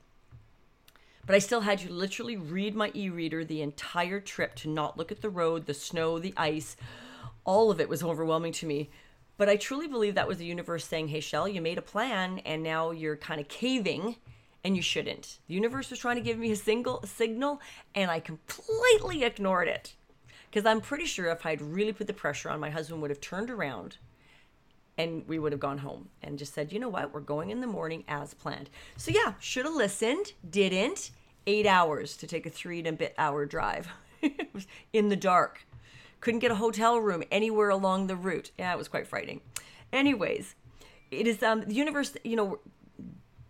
But 1.25 1.35
I 1.35 1.39
still 1.39 1.61
had 1.61 1.79
to 1.79 1.91
literally 1.91 2.37
read 2.37 2.75
my 2.75 2.91
e-reader 2.95 3.45
the 3.45 3.61
entire 3.61 4.19
trip 4.19 4.55
to 4.55 4.69
not 4.69 4.97
look 4.97 5.11
at 5.11 5.21
the 5.21 5.29
road, 5.29 5.67
the 5.67 5.75
snow, 5.75 6.17
the 6.17 6.33
ice. 6.35 6.75
All 7.49 7.71
of 7.71 7.81
it 7.81 7.89
was 7.89 8.03
overwhelming 8.03 8.51
to 8.53 8.67
me. 8.67 8.91
But 9.35 9.49
I 9.49 9.55
truly 9.55 9.87
believe 9.87 10.13
that 10.13 10.27
was 10.27 10.37
the 10.37 10.45
universe 10.45 10.85
saying, 10.85 11.07
hey, 11.07 11.19
Shell, 11.19 11.47
you 11.47 11.61
made 11.61 11.79
a 11.79 11.81
plan 11.81 12.43
and 12.45 12.61
now 12.61 12.91
you're 12.91 13.15
kind 13.15 13.41
of 13.41 13.47
caving 13.47 14.17
and 14.63 14.75
you 14.75 14.83
shouldn't. 14.83 15.39
The 15.47 15.55
universe 15.55 15.89
was 15.89 15.97
trying 15.97 16.17
to 16.17 16.21
give 16.21 16.37
me 16.37 16.51
a 16.51 16.55
single 16.55 17.01
signal 17.07 17.59
and 17.95 18.11
I 18.11 18.19
completely 18.19 19.23
ignored 19.23 19.67
it. 19.67 19.95
Because 20.45 20.63
I'm 20.63 20.79
pretty 20.79 21.05
sure 21.05 21.25
if 21.31 21.43
I'd 21.43 21.59
really 21.59 21.91
put 21.91 22.05
the 22.05 22.13
pressure 22.13 22.51
on, 22.51 22.59
my 22.59 22.69
husband 22.69 23.01
would 23.01 23.09
have 23.09 23.19
turned 23.19 23.49
around 23.49 23.97
and 24.99 25.27
we 25.27 25.39
would 25.39 25.51
have 25.51 25.59
gone 25.59 25.79
home 25.79 26.09
and 26.21 26.37
just 26.37 26.53
said, 26.53 26.71
you 26.71 26.79
know 26.79 26.89
what, 26.89 27.15
we're 27.15 27.19
going 27.19 27.49
in 27.49 27.61
the 27.61 27.67
morning 27.67 28.03
as 28.07 28.35
planned. 28.35 28.69
So 28.95 29.09
yeah, 29.09 29.33
should 29.39 29.65
have 29.65 29.73
listened, 29.73 30.33
didn't. 30.47 31.09
Eight 31.47 31.65
hours 31.65 32.15
to 32.17 32.27
take 32.27 32.45
a 32.45 32.51
three 32.51 32.77
and 32.77 32.89
a 32.89 32.91
bit 32.91 33.15
hour 33.17 33.47
drive 33.47 33.87
in 34.93 35.09
the 35.09 35.15
dark 35.15 35.65
couldn't 36.21 36.39
get 36.39 36.51
a 36.51 36.55
hotel 36.55 36.97
room 36.99 37.23
anywhere 37.31 37.69
along 37.69 38.07
the 38.07 38.15
route. 38.15 38.51
Yeah, 38.57 38.73
it 38.73 38.77
was 38.77 38.87
quite 38.87 39.07
frightening. 39.07 39.41
Anyways, 39.91 40.55
it 41.11 41.27
is 41.27 41.41
um, 41.41 41.61
the 41.61 41.73
universe, 41.73 42.15
you 42.23 42.35
know, 42.35 42.59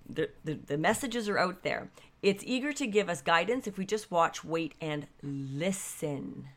the, 0.08 0.30
the, 0.44 0.54
the 0.54 0.78
messages 0.78 1.28
are 1.30 1.38
out 1.38 1.64
there. 1.64 1.90
It's 2.22 2.44
eager 2.46 2.74
to 2.74 2.88
give 2.88 3.10
us 3.10 3.22
guidance 3.22 3.68
if 3.68 3.78
we 3.78 3.86
just 3.86 4.12
watch, 4.12 4.44
wait, 4.44 4.74
and 4.82 5.08
listen. 5.22 6.50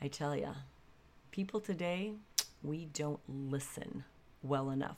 I 0.00 0.08
tell 0.08 0.36
ya, 0.36 0.54
people 1.30 1.60
today, 1.60 2.14
we 2.62 2.86
don't 2.86 3.20
listen 3.28 4.04
well 4.42 4.70
enough. 4.70 4.96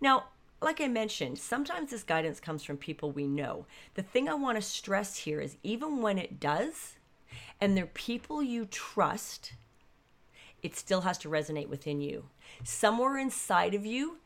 Now, 0.00 0.24
like 0.60 0.80
I 0.80 0.88
mentioned, 0.88 1.38
sometimes 1.38 1.90
this 1.90 2.02
guidance 2.02 2.38
comes 2.38 2.62
from 2.62 2.76
people 2.76 3.10
we 3.10 3.26
know. 3.26 3.66
The 3.94 4.02
thing 4.02 4.28
I 4.28 4.34
want 4.34 4.56
to 4.56 4.62
stress 4.62 5.16
here 5.16 5.40
is 5.40 5.56
even 5.62 6.02
when 6.02 6.18
it 6.18 6.38
does, 6.38 6.96
and 7.60 7.76
they're 7.76 7.86
people 7.86 8.42
you 8.42 8.66
trust, 8.66 9.54
it 10.62 10.76
still 10.76 11.02
has 11.02 11.18
to 11.18 11.28
resonate 11.28 11.68
within 11.68 12.00
you. 12.00 12.24
Somewhere 12.64 13.18
inside 13.18 13.74
of 13.74 13.84
you, 13.84 14.18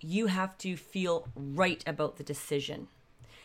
you 0.00 0.26
have 0.26 0.56
to 0.58 0.76
feel 0.76 1.28
right 1.34 1.82
about 1.86 2.16
the 2.16 2.24
decision. 2.24 2.88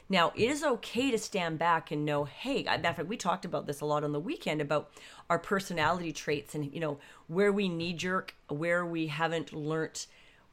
Now, 0.10 0.34
it 0.36 0.50
is 0.50 0.62
okay 0.62 1.10
to 1.10 1.18
stand 1.18 1.58
back 1.58 1.90
and 1.90 2.04
know, 2.04 2.26
hey, 2.26 2.66
in 2.66 2.82
fact, 2.82 3.08
we 3.08 3.16
talked 3.16 3.46
about 3.46 3.66
this 3.66 3.80
a 3.80 3.86
lot 3.86 4.04
on 4.04 4.12
the 4.12 4.20
weekend 4.20 4.60
about 4.60 4.92
our 5.30 5.40
personality 5.40 6.12
traits 6.12 6.54
and, 6.54 6.74
you 6.74 6.82
know, 6.82 7.00
where 7.28 7.52
we 7.52 7.70
knee 7.70 7.94
jerk, 7.94 8.36
where 8.50 8.86
we 8.86 9.08
haven't 9.08 9.54
learnt 9.54 10.08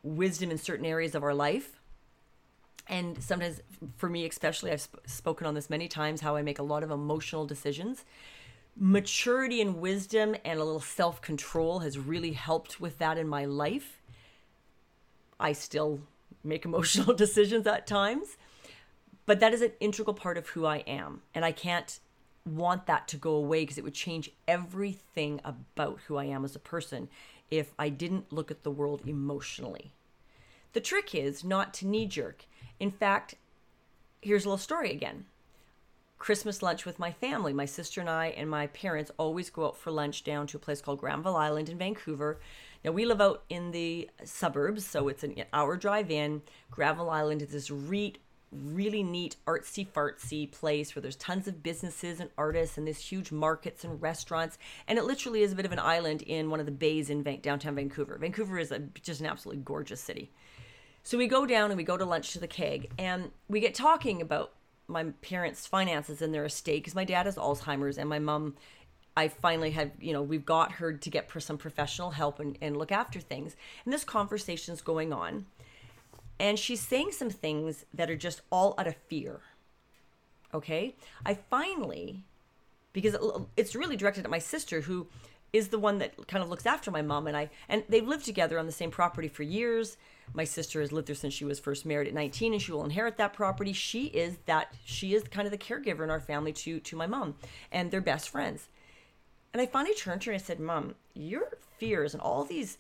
wisdom 0.05 0.53
in 0.53 0.59
certain 0.59 0.87
areas 0.87 1.17
of 1.17 1.25
our 1.25 1.35
life. 1.35 1.78
And 2.89 3.23
sometimes, 3.23 3.61
for 3.97 4.09
me 4.09 4.25
especially, 4.27 4.71
I've 4.73 4.81
sp- 4.81 5.05
spoken 5.07 5.47
on 5.47 5.55
this 5.55 5.69
many 5.69 5.89
times 5.89 6.23
how 6.23 6.37
I 6.37 6.43
make 6.43 6.59
a 6.59 6.63
lot 6.63 6.83
of 6.83 6.91
emotional 6.91 7.47
decisions 7.47 8.05
maturity 8.81 9.61
and 9.61 9.81
wisdom 9.81 10.37
and 10.45 10.61
a 10.61 10.65
little 10.65 10.81
self 10.81 11.21
control 11.21 11.81
has 11.81 11.99
really 11.99 12.33
helped 12.33 12.81
with 12.81 12.99
that 12.99 13.19
in 13.19 13.29
my 13.29 13.45
life. 13.45 14.01
I 15.41 15.53
still 15.53 16.01
make 16.45 16.65
emotional 16.65 17.15
decisions 17.15 17.67
at 17.67 17.87
times, 17.87 18.37
but 19.27 19.41
that 19.41 19.53
is 19.53 19.63
an 19.63 19.73
integral 19.81 20.15
part 20.15 20.39
of 20.39 20.49
who 20.49 20.67
I 20.67 20.79
am. 20.79 21.23
And 21.35 21.45
I 21.45 21.53
can't 21.53 21.99
want 22.47 22.87
that 22.87 23.09
to 23.09 23.17
go 23.17 23.33
away 23.33 23.63
because 23.63 23.79
it 23.79 23.85
would 23.85 23.95
change 23.95 24.31
everything 24.47 25.41
about 25.45 25.99
who 26.07 26.17
I 26.17 26.25
am 26.25 26.45
as 26.45 26.57
a 26.57 26.61
person 26.61 27.09
if 27.51 27.73
I 27.79 27.89
didn't 27.89 28.33
look 28.33 28.51
at 28.51 28.63
the 28.63 28.71
world 28.71 29.03
emotionally. 29.07 29.93
The 30.73 30.81
trick 30.81 31.15
is 31.15 31.45
not 31.45 31.73
to 31.75 31.87
knee 31.87 32.07
jerk. 32.07 32.45
In 32.79 32.91
fact, 32.91 33.35
here's 34.21 34.45
a 34.45 34.49
little 34.49 34.59
story 34.59 34.93
again. 34.93 35.27
Christmas 36.19 36.63
lunch 36.63 36.85
with 36.85 36.99
my 36.99 37.13
family. 37.13 37.53
My 37.53 37.65
sister 37.65 38.01
and 38.01 38.11
I 38.11 38.27
and 38.27 38.51
my 38.51 38.67
parents 38.69 39.11
always 39.19 39.51
go 39.51 39.67
out 39.67 39.77
for 39.77 39.91
lunch 39.91 40.25
down 40.25 40.47
to 40.49 40.57
a 40.57 40.61
place 40.61 40.81
called 40.81 40.99
Granville 40.99 41.37
Island 41.37 41.69
in 41.69 41.79
Vancouver. 41.79 42.41
Now 42.85 42.91
we 42.91 43.07
live 43.07 43.21
out 43.21 43.45
in 43.49 43.71
the 43.71 44.11
suburbs, 44.25 44.85
so 44.85 45.09
it's 45.09 45.23
an 45.23 45.37
hour 45.53 45.77
drive 45.77 46.11
in. 46.11 46.43
Granville 46.71 47.11
Island 47.11 47.43
is 47.43 47.53
this 47.53 47.71
re- 47.71 48.17
really 48.51 49.03
neat 49.03 49.37
artsy 49.47 49.87
fartsy 49.87 50.51
place 50.51 50.95
where 50.95 51.03
there's 51.03 51.17
tons 51.17 51.47
of 51.47 51.63
businesses 51.63 52.19
and 52.21 52.31
artists 52.39 52.79
and 52.79 52.89
these 52.89 52.99
huge 52.99 53.31
markets 53.31 53.85
and 53.85 54.01
restaurants 54.01 54.59
and 54.87 54.99
it 54.99 55.05
literally 55.05 55.43
is 55.43 55.53
a 55.53 55.55
bit 55.55 55.67
of 55.67 55.73
an 55.73 55.79
island 55.79 56.23
in 56.23 56.51
one 56.51 56.61
of 56.61 56.67
the 56.67 56.73
bays 56.73 57.11
in 57.11 57.23
downtown 57.43 57.75
Vancouver. 57.75 58.17
Vancouver 58.19 58.59
is 58.59 58.73
a, 58.73 58.79
just 59.03 59.21
an 59.21 59.27
absolutely 59.27 59.63
gorgeous 59.63 60.01
city. 60.01 60.31
So 61.03 61.19
we 61.19 61.27
go 61.27 61.47
down 61.47 61.71
and 61.71 61.77
we 61.77 61.85
go 61.85 61.97
to 61.97 62.05
lunch 62.05 62.33
to 62.33 62.41
the 62.41 62.49
keg 62.49 62.91
and 62.99 63.31
we 63.49 63.61
get 63.61 63.75
talking 63.75 64.23
about 64.23 64.53
my 64.87 65.05
parents' 65.21 65.67
finances 65.67 66.23
and 66.23 66.33
their 66.33 66.47
estate 66.47 66.83
because 66.83 66.95
my 66.95 67.05
dad 67.05 67.27
has 67.27 67.37
Alzheimer's 67.37 67.99
and 67.99 68.09
my 68.09 68.19
mom 68.19 68.55
I 69.19 69.27
finally 69.27 69.73
had, 69.73 69.91
you 70.01 70.13
know, 70.13 70.23
we've 70.23 70.47
got 70.47 70.71
her 70.73 70.93
to 70.93 71.11
get 71.11 71.29
some 71.43 71.59
professional 71.59 72.13
help 72.13 72.39
and, 72.39 72.57
and 72.63 72.77
look 72.77 72.93
after 72.93 73.19
things. 73.19 73.57
And 73.85 73.93
this 73.93 74.05
conversation's 74.05 74.81
going 74.81 75.13
on. 75.13 75.47
And 76.41 76.59
she's 76.59 76.81
saying 76.81 77.13
some 77.13 77.31
things 77.31 77.85
that 77.93 78.11
are 78.11 78.17
just 78.17 78.43
all 78.51 78.75
out 78.79 78.87
of 78.87 78.97
fear. 79.09 79.41
Okay. 80.55 80.95
I 81.27 81.35
finally, 81.35 82.25
because 82.93 83.17
it's 83.57 83.75
really 83.75 83.97
directed 83.97 84.25
at 84.25 84.31
my 84.31 84.39
sister 84.39 84.83
who 84.83 85.09
is 85.53 85.69
the 85.69 85.79
one 85.79 85.99
that 85.99 86.29
kind 86.29 86.43
of 86.43 86.51
looks 86.51 86.67
after 86.67 86.91
my 86.91 87.03
mom 87.03 87.27
and 87.27 87.37
I, 87.37 87.51
and 87.69 87.83
they've 87.89 88.07
lived 88.07 88.25
together 88.25 88.59
on 88.59 88.67
the 88.67 88.73
same 88.73 88.91
property 88.91 89.29
for 89.29 89.43
years. 89.43 89.97
My 90.35 90.45
sister 90.45 90.81
has 90.81 90.93
lived 90.93 91.09
there 91.09 91.15
since 91.15 91.33
she 91.33 91.45
was 91.45 91.59
first 91.59 91.87
married 91.87 92.09
at 92.09 92.15
19 92.15 92.53
and 92.53 92.61
she 92.61 92.73
will 92.73 92.85
inherit 92.85 93.17
that 93.17 93.33
property. 93.33 93.73
She 93.73 94.07
is 94.07 94.37
that 94.47 94.75
she 94.85 95.15
is 95.15 95.23
kind 95.25 95.47
of 95.47 95.53
the 95.53 95.59
caregiver 95.59 96.05
in 96.05 96.11
our 96.11 96.21
family 96.21 96.53
to 96.53 96.81
to 96.81 96.97
my 96.97 97.07
mom 97.07 97.37
and 97.73 97.91
they're 97.91 98.01
best 98.03 98.29
friends. 98.29 98.69
And 99.53 99.63
I 99.63 99.67
finally 99.67 99.95
turned 99.95 100.21
to 100.23 100.27
her 100.27 100.33
and 100.35 100.43
I 100.43 100.45
said, 100.45 100.61
"Mom, 100.61 100.95
your 101.15 101.49
fears 101.79 102.13
and 102.13 102.21
all 102.23 102.45
these 102.45 102.77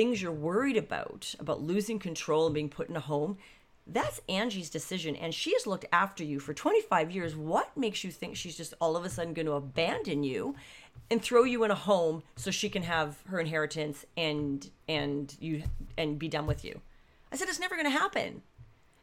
things 0.00 0.22
you're 0.22 0.32
worried 0.32 0.78
about 0.78 1.34
about 1.38 1.60
losing 1.60 1.98
control 1.98 2.46
and 2.46 2.54
being 2.54 2.70
put 2.70 2.88
in 2.88 2.96
a 2.96 3.00
home, 3.00 3.36
that's 3.86 4.18
Angie's 4.30 4.70
decision 4.70 5.14
and 5.14 5.34
she 5.34 5.52
has 5.52 5.66
looked 5.66 5.84
after 5.92 6.24
you 6.24 6.40
for 6.40 6.54
25 6.54 7.10
years. 7.10 7.36
What 7.36 7.76
makes 7.76 8.02
you 8.02 8.10
think 8.10 8.34
she's 8.34 8.56
just 8.56 8.72
all 8.80 8.96
of 8.96 9.04
a 9.04 9.10
sudden 9.10 9.34
going 9.34 9.44
to 9.44 9.52
abandon 9.52 10.24
you 10.24 10.54
and 11.10 11.20
throw 11.20 11.44
you 11.44 11.64
in 11.64 11.70
a 11.70 11.74
home 11.74 12.22
so 12.34 12.50
she 12.50 12.70
can 12.70 12.82
have 12.82 13.18
her 13.26 13.38
inheritance 13.38 14.06
and 14.16 14.70
and 14.88 15.36
you 15.38 15.64
and 15.98 16.18
be 16.18 16.28
done 16.28 16.46
with 16.46 16.64
you. 16.64 16.80
I 17.30 17.36
said 17.36 17.50
it's 17.50 17.60
never 17.60 17.76
going 17.76 17.92
to 17.92 17.98
happen. 17.98 18.40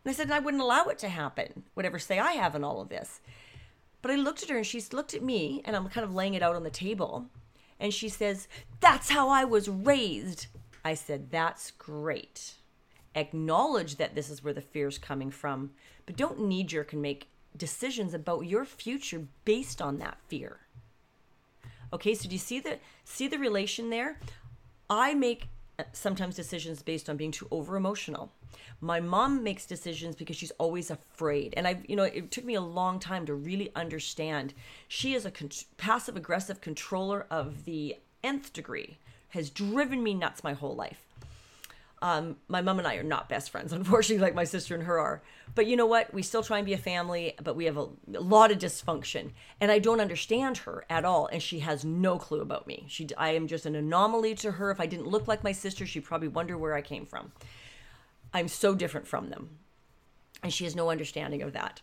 And 0.04 0.08
I 0.08 0.14
said 0.14 0.32
I 0.32 0.40
wouldn't 0.40 0.64
allow 0.64 0.86
it 0.86 0.98
to 1.00 1.10
happen. 1.10 1.62
Whatever 1.76 2.00
say 2.00 2.18
I 2.18 2.32
have 2.32 2.56
in 2.56 2.64
all 2.64 2.82
of 2.82 2.90
this. 2.90 3.22
But 4.02 4.10
I 4.10 4.16
looked 4.16 4.42
at 4.42 4.50
her 4.50 4.58
and 4.58 4.66
she 4.66 4.82
looked 4.92 5.14
at 5.14 5.22
me 5.22 5.62
and 5.64 5.76
I'm 5.76 5.90
kind 5.90 6.06
of 6.06 6.16
laying 6.16 6.34
it 6.34 6.42
out 6.42 6.56
on 6.56 6.64
the 6.64 6.72
table 6.72 7.28
and 7.80 7.94
she 7.94 8.10
says, 8.10 8.48
"That's 8.80 9.12
how 9.12 9.30
I 9.30 9.44
was 9.44 9.70
raised." 9.70 10.48
I 10.88 10.94
said, 10.94 11.32
"That's 11.32 11.72
great." 11.72 12.56
Acknowledge 13.14 13.98
that 13.98 14.16
this 14.16 14.30
is 14.30 14.42
where 14.42 14.54
the 14.54 14.62
fear 14.62 14.88
is 14.88 14.98
coming 14.98 15.32
from, 15.32 15.72
but 16.06 16.16
don't 16.16 16.48
knee 16.48 16.64
jerk 16.64 16.94
and 16.94 17.02
make 17.02 17.28
decisions 17.58 18.14
about 18.14 18.46
your 18.46 18.64
future 18.64 19.28
based 19.44 19.82
on 19.82 19.98
that 19.98 20.18
fear. 20.30 20.60
Okay, 21.92 22.14
so 22.16 22.30
do 22.30 22.36
you 22.36 22.40
see 22.40 22.62
the 22.62 22.80
see 23.04 23.28
the 23.28 23.38
relation 23.38 23.90
there? 23.90 24.18
I 24.90 25.14
make 25.14 25.50
uh, 25.78 25.84
sometimes 25.92 26.36
decisions 26.36 26.82
based 26.82 27.10
on 27.10 27.18
being 27.18 27.32
too 27.32 27.50
over 27.52 27.76
emotional. 27.76 28.32
My 28.80 29.02
mom 29.02 29.44
makes 29.44 29.66
decisions 29.66 30.16
because 30.16 30.38
she's 30.38 30.52
always 30.52 30.90
afraid. 30.90 31.54
And 31.58 31.68
I, 31.68 31.82
you 31.86 31.98
know, 31.98 32.04
it 32.04 32.32
took 32.32 32.46
me 32.46 32.56
a 32.56 32.62
long 32.62 33.00
time 33.00 33.26
to 33.26 33.34
really 33.34 33.72
understand. 33.76 34.54
She 34.88 35.14
is 35.16 35.26
a 35.26 35.32
con- 35.32 35.50
passive 35.76 36.16
aggressive 36.16 36.62
controller 36.62 37.26
of 37.30 37.66
the 37.66 37.98
nth 38.24 38.54
degree, 38.54 38.98
has 39.30 39.50
driven 39.50 40.04
me 40.04 40.14
nuts 40.14 40.44
my 40.44 40.54
whole 40.54 40.76
life. 40.76 41.02
Um, 42.02 42.38
my 42.48 42.62
mom 42.62 42.78
and 42.78 42.88
I 42.88 42.96
are 42.96 43.04
not 43.04 43.28
best 43.28 43.50
friends, 43.50 43.74
unfortunately, 43.74 44.24
like 44.24 44.36
my 44.36 44.44
sister 44.44 44.76
and 44.76 44.84
her 44.84 45.00
are. 45.00 45.22
But 45.56 45.66
you 45.66 45.76
know 45.76 45.86
what? 45.86 46.14
We 46.14 46.22
still 46.22 46.44
try 46.44 46.58
and 46.58 46.66
be 46.66 46.74
a 46.74 46.78
family, 46.78 47.34
but 47.42 47.56
we 47.56 47.66
have 47.66 47.78
a, 47.78 47.88
a, 48.14 48.22
lot 48.22 48.52
of 48.52 48.60
dysfunction, 48.60 49.32
and 49.60 49.72
I 49.72 49.80
don't 49.80 50.00
understand 50.00 50.60
her 50.60 50.86
at 50.90 51.06
all, 51.06 51.28
and 51.28 51.42
she 51.42 51.60
has 51.60 51.84
no 51.84 52.20
clue 52.20 52.42
about 52.42 52.68
me. 52.68 52.86
She, 52.88 53.08
I 53.18 53.30
am 53.30 53.48
just 53.48 53.66
an 53.66 53.76
anomaly 53.76 54.36
to 54.36 54.52
her. 54.54 54.70
If 54.70 54.80
I 54.80 54.86
didn't 54.86 55.08
look 55.08 55.28
like 55.28 55.44
my 55.44 55.52
sister, 55.52 55.86
she'd 55.86 56.04
probably 56.04 56.28
wonder 56.28 56.58
where 56.58 56.76
I 56.76 56.82
came 56.82 57.06
from. 57.06 57.32
I'm 58.34 58.48
so 58.48 58.76
different 58.76 59.08
from 59.08 59.30
them, 59.30 59.58
and 60.44 60.54
she 60.54 60.66
has 60.66 60.76
no 60.76 60.92
understanding 60.92 61.42
of 61.42 61.54
that. 61.54 61.82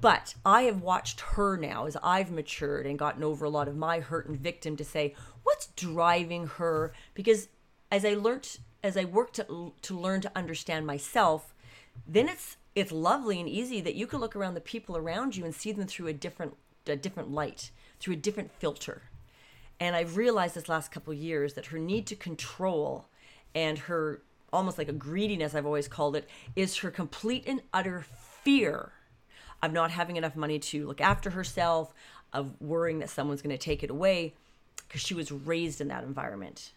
But 0.00 0.34
I 0.44 0.62
have 0.62 0.82
watched 0.82 1.20
her 1.20 1.56
now 1.56 1.86
as 1.86 1.96
I've 2.02 2.30
matured 2.30 2.86
and 2.86 2.98
gotten 2.98 3.22
over 3.22 3.44
a 3.44 3.50
lot 3.50 3.68
of 3.68 3.76
my 3.76 4.00
hurt 4.00 4.26
and 4.26 4.38
victim 4.38 4.76
to 4.76 4.84
say, 4.84 5.14
what's 5.42 5.66
driving 5.68 6.46
her? 6.46 6.92
Because 7.14 7.48
as 7.90 8.04
I 8.04 8.14
learned, 8.14 8.58
as 8.82 8.96
I 8.96 9.04
worked 9.04 9.36
to, 9.36 9.72
to 9.80 9.98
learn 9.98 10.20
to 10.22 10.32
understand 10.34 10.86
myself, 10.86 11.54
then 12.06 12.28
it's 12.28 12.56
it's 12.74 12.90
lovely 12.90 13.38
and 13.38 13.48
easy 13.48 13.82
that 13.82 13.94
you 13.94 14.06
can 14.06 14.18
look 14.18 14.34
around 14.34 14.54
the 14.54 14.60
people 14.60 14.96
around 14.96 15.36
you 15.36 15.44
and 15.44 15.54
see 15.54 15.72
them 15.72 15.86
through 15.86 16.06
a 16.06 16.12
different 16.12 16.56
a 16.86 16.96
different 16.96 17.30
light, 17.30 17.70
through 18.00 18.14
a 18.14 18.16
different 18.16 18.50
filter. 18.50 19.02
And 19.78 19.94
I've 19.94 20.16
realized 20.16 20.54
this 20.54 20.68
last 20.68 20.90
couple 20.90 21.12
years 21.12 21.54
that 21.54 21.66
her 21.66 21.78
need 21.78 22.06
to 22.06 22.16
control 22.16 23.06
and 23.54 23.78
her 23.78 24.22
almost 24.52 24.78
like 24.78 24.88
a 24.88 24.92
greediness, 24.92 25.54
I've 25.54 25.66
always 25.66 25.88
called 25.88 26.16
it, 26.16 26.28
is 26.56 26.78
her 26.78 26.90
complete 26.90 27.44
and 27.46 27.62
utter 27.72 28.04
fear 28.42 28.92
of 29.62 29.72
not 29.72 29.90
having 29.90 30.16
enough 30.16 30.36
money 30.36 30.58
to 30.58 30.86
look 30.86 31.00
after 31.00 31.30
herself, 31.30 31.94
of 32.32 32.60
worrying 32.60 32.98
that 32.98 33.10
someone's 33.10 33.42
going 33.42 33.56
to 33.56 33.62
take 33.62 33.82
it 33.82 33.90
away, 33.90 34.34
because 34.88 35.00
she 35.00 35.14
was 35.14 35.30
raised 35.30 35.80
in 35.80 35.88
that 35.88 36.04
environment. 36.04 36.72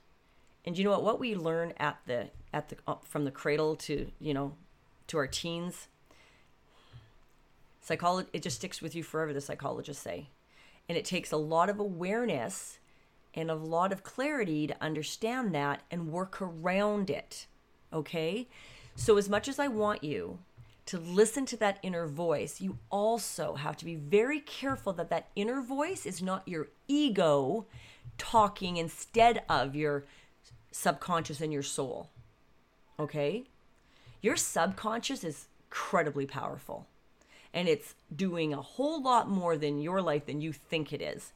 And 0.65 0.77
you 0.77 0.83
know 0.83 0.91
what? 0.91 1.03
What 1.03 1.19
we 1.19 1.35
learn 1.35 1.73
at 1.77 1.97
the 2.05 2.29
at 2.53 2.69
the 2.69 2.77
uh, 2.87 2.95
from 3.03 3.25
the 3.25 3.31
cradle 3.31 3.75
to 3.77 4.11
you 4.19 4.33
know 4.33 4.53
to 5.07 5.17
our 5.17 5.27
teens, 5.27 5.87
psychology 7.81 8.29
it 8.33 8.41
just 8.41 8.57
sticks 8.57 8.81
with 8.81 8.95
you 8.95 9.03
forever. 9.03 9.33
The 9.33 9.41
psychologists 9.41 10.03
say, 10.03 10.29
and 10.89 10.97
it 10.97 11.05
takes 11.05 11.31
a 11.31 11.37
lot 11.37 11.69
of 11.69 11.79
awareness 11.79 12.79
and 13.33 13.51
a 13.51 13.55
lot 13.55 13.91
of 13.91 14.03
clarity 14.03 14.65
to 14.65 14.75
understand 14.81 15.53
that 15.53 15.81
and 15.91 16.11
work 16.11 16.41
around 16.41 17.09
it. 17.09 17.45
Okay, 17.93 18.47
so 18.95 19.17
as 19.17 19.29
much 19.29 19.47
as 19.47 19.59
I 19.59 19.67
want 19.67 20.03
you 20.03 20.39
to 20.87 20.99
listen 20.99 21.45
to 21.47 21.57
that 21.57 21.79
inner 21.81 22.07
voice, 22.07 22.61
you 22.61 22.77
also 22.91 23.55
have 23.55 23.75
to 23.77 23.85
be 23.85 23.95
very 23.95 24.39
careful 24.39 24.93
that 24.93 25.09
that 25.09 25.29
inner 25.35 25.61
voice 25.61 26.05
is 26.05 26.21
not 26.21 26.47
your 26.47 26.67
ego 26.87 27.65
talking 28.17 28.77
instead 28.77 29.43
of 29.49 29.75
your 29.75 30.05
subconscious 30.71 31.41
and 31.41 31.51
your 31.51 31.63
soul. 31.63 32.09
Okay? 32.99 33.45
Your 34.21 34.35
subconscious 34.35 35.23
is 35.23 35.47
incredibly 35.67 36.25
powerful 36.25 36.87
and 37.53 37.67
it's 37.67 37.95
doing 38.13 38.53
a 38.53 38.61
whole 38.61 39.01
lot 39.01 39.29
more 39.29 39.57
than 39.57 39.81
your 39.81 40.01
life 40.01 40.25
than 40.25 40.41
you 40.41 40.51
think 40.51 40.91
it 40.91 41.01
is. 41.01 41.31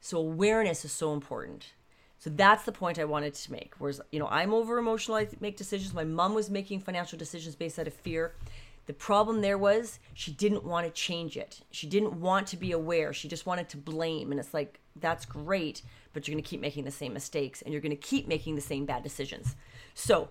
So 0.00 0.18
awareness 0.18 0.84
is 0.84 0.92
so 0.92 1.12
important. 1.12 1.72
So 2.20 2.30
that's 2.30 2.64
the 2.64 2.72
point 2.72 2.98
I 2.98 3.04
wanted 3.04 3.34
to 3.34 3.52
make. 3.52 3.74
Whereas, 3.78 4.00
you 4.10 4.18
know, 4.18 4.28
I'm 4.28 4.54
over 4.54 4.78
emotional, 4.78 5.16
I 5.16 5.28
make 5.40 5.56
decisions. 5.56 5.92
My 5.94 6.04
mom 6.04 6.34
was 6.34 6.48
making 6.48 6.80
financial 6.80 7.18
decisions 7.18 7.54
based 7.54 7.78
out 7.78 7.86
of 7.86 7.94
fear. 7.94 8.34
The 8.88 8.94
problem 8.94 9.42
there 9.42 9.58
was 9.58 10.00
she 10.14 10.32
didn't 10.32 10.64
want 10.64 10.86
to 10.86 10.90
change 10.90 11.36
it. 11.36 11.60
She 11.70 11.86
didn't 11.86 12.18
want 12.18 12.46
to 12.48 12.56
be 12.56 12.72
aware. 12.72 13.12
She 13.12 13.28
just 13.28 13.44
wanted 13.44 13.68
to 13.68 13.76
blame. 13.76 14.30
And 14.30 14.40
it's 14.40 14.54
like, 14.54 14.80
that's 14.96 15.26
great, 15.26 15.82
but 16.14 16.26
you're 16.26 16.34
going 16.34 16.42
to 16.42 16.48
keep 16.48 16.62
making 16.62 16.84
the 16.84 16.90
same 16.90 17.12
mistakes 17.12 17.60
and 17.60 17.70
you're 17.70 17.82
going 17.82 17.90
to 17.90 17.96
keep 17.96 18.26
making 18.26 18.54
the 18.54 18.62
same 18.62 18.86
bad 18.86 19.02
decisions. 19.02 19.56
So 19.92 20.30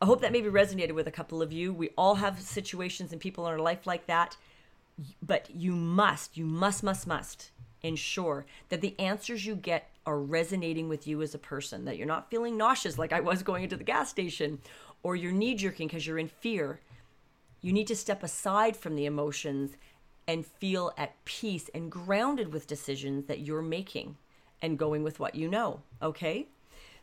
I 0.00 0.06
hope 0.06 0.22
that 0.22 0.32
maybe 0.32 0.48
resonated 0.48 0.92
with 0.92 1.06
a 1.06 1.10
couple 1.10 1.42
of 1.42 1.52
you. 1.52 1.74
We 1.74 1.90
all 1.98 2.14
have 2.14 2.40
situations 2.40 3.12
and 3.12 3.20
people 3.20 3.46
in 3.46 3.52
our 3.52 3.58
life 3.58 3.86
like 3.86 4.06
that. 4.06 4.38
But 5.22 5.50
you 5.54 5.72
must, 5.72 6.38
you 6.38 6.46
must, 6.46 6.82
must, 6.82 7.06
must 7.06 7.50
ensure 7.82 8.46
that 8.70 8.80
the 8.80 8.98
answers 8.98 9.44
you 9.44 9.54
get 9.54 9.90
are 10.06 10.18
resonating 10.18 10.88
with 10.88 11.06
you 11.06 11.20
as 11.20 11.34
a 11.34 11.38
person, 11.38 11.84
that 11.84 11.98
you're 11.98 12.06
not 12.06 12.30
feeling 12.30 12.56
nauseous 12.56 12.96
like 12.96 13.12
I 13.12 13.20
was 13.20 13.42
going 13.42 13.64
into 13.64 13.76
the 13.76 13.84
gas 13.84 14.08
station, 14.08 14.60
or 15.02 15.14
you're 15.14 15.30
knee 15.30 15.54
jerking 15.54 15.88
because 15.88 16.06
you're 16.06 16.18
in 16.18 16.28
fear 16.28 16.80
you 17.62 17.72
need 17.72 17.86
to 17.86 17.96
step 17.96 18.22
aside 18.22 18.76
from 18.76 18.96
the 18.96 19.06
emotions 19.06 19.76
and 20.26 20.44
feel 20.44 20.92
at 20.98 21.24
peace 21.24 21.70
and 21.74 21.90
grounded 21.90 22.52
with 22.52 22.66
decisions 22.66 23.26
that 23.26 23.40
you're 23.40 23.62
making 23.62 24.16
and 24.60 24.78
going 24.78 25.02
with 25.02 25.18
what 25.18 25.34
you 25.34 25.48
know. 25.48 25.80
Okay? 26.02 26.48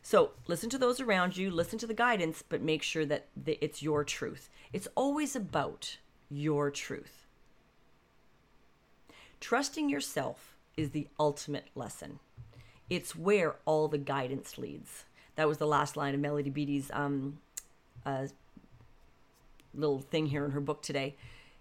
So 0.02 0.30
listen 0.46 0.70
to 0.70 0.78
those 0.78 1.00
around 1.00 1.36
you, 1.36 1.50
listen 1.50 1.78
to 1.80 1.86
the 1.86 1.94
guidance, 1.94 2.42
but 2.46 2.62
make 2.62 2.82
sure 2.82 3.04
that 3.06 3.26
it's 3.44 3.82
your 3.82 4.04
truth. 4.04 4.48
It's 4.72 4.88
always 4.94 5.36
about 5.36 5.98
your 6.30 6.70
truth. 6.70 7.26
Trusting 9.40 9.88
yourself 9.88 10.56
is 10.76 10.90
the 10.90 11.08
ultimate 11.18 11.68
lesson. 11.74 12.18
It's 12.88 13.14
where 13.14 13.56
all 13.64 13.88
the 13.88 13.98
guidance 13.98 14.58
leads. 14.58 15.04
That 15.36 15.48
was 15.48 15.58
the 15.58 15.66
last 15.66 15.96
line 15.96 16.14
of 16.14 16.20
Melody 16.20 16.50
Beattie's 16.50 16.90
um, 16.92 17.38
uh, 18.04 18.26
little 19.74 20.00
thing 20.00 20.26
here 20.26 20.44
in 20.44 20.50
her 20.52 20.60
book 20.60 20.82
today 20.82 21.16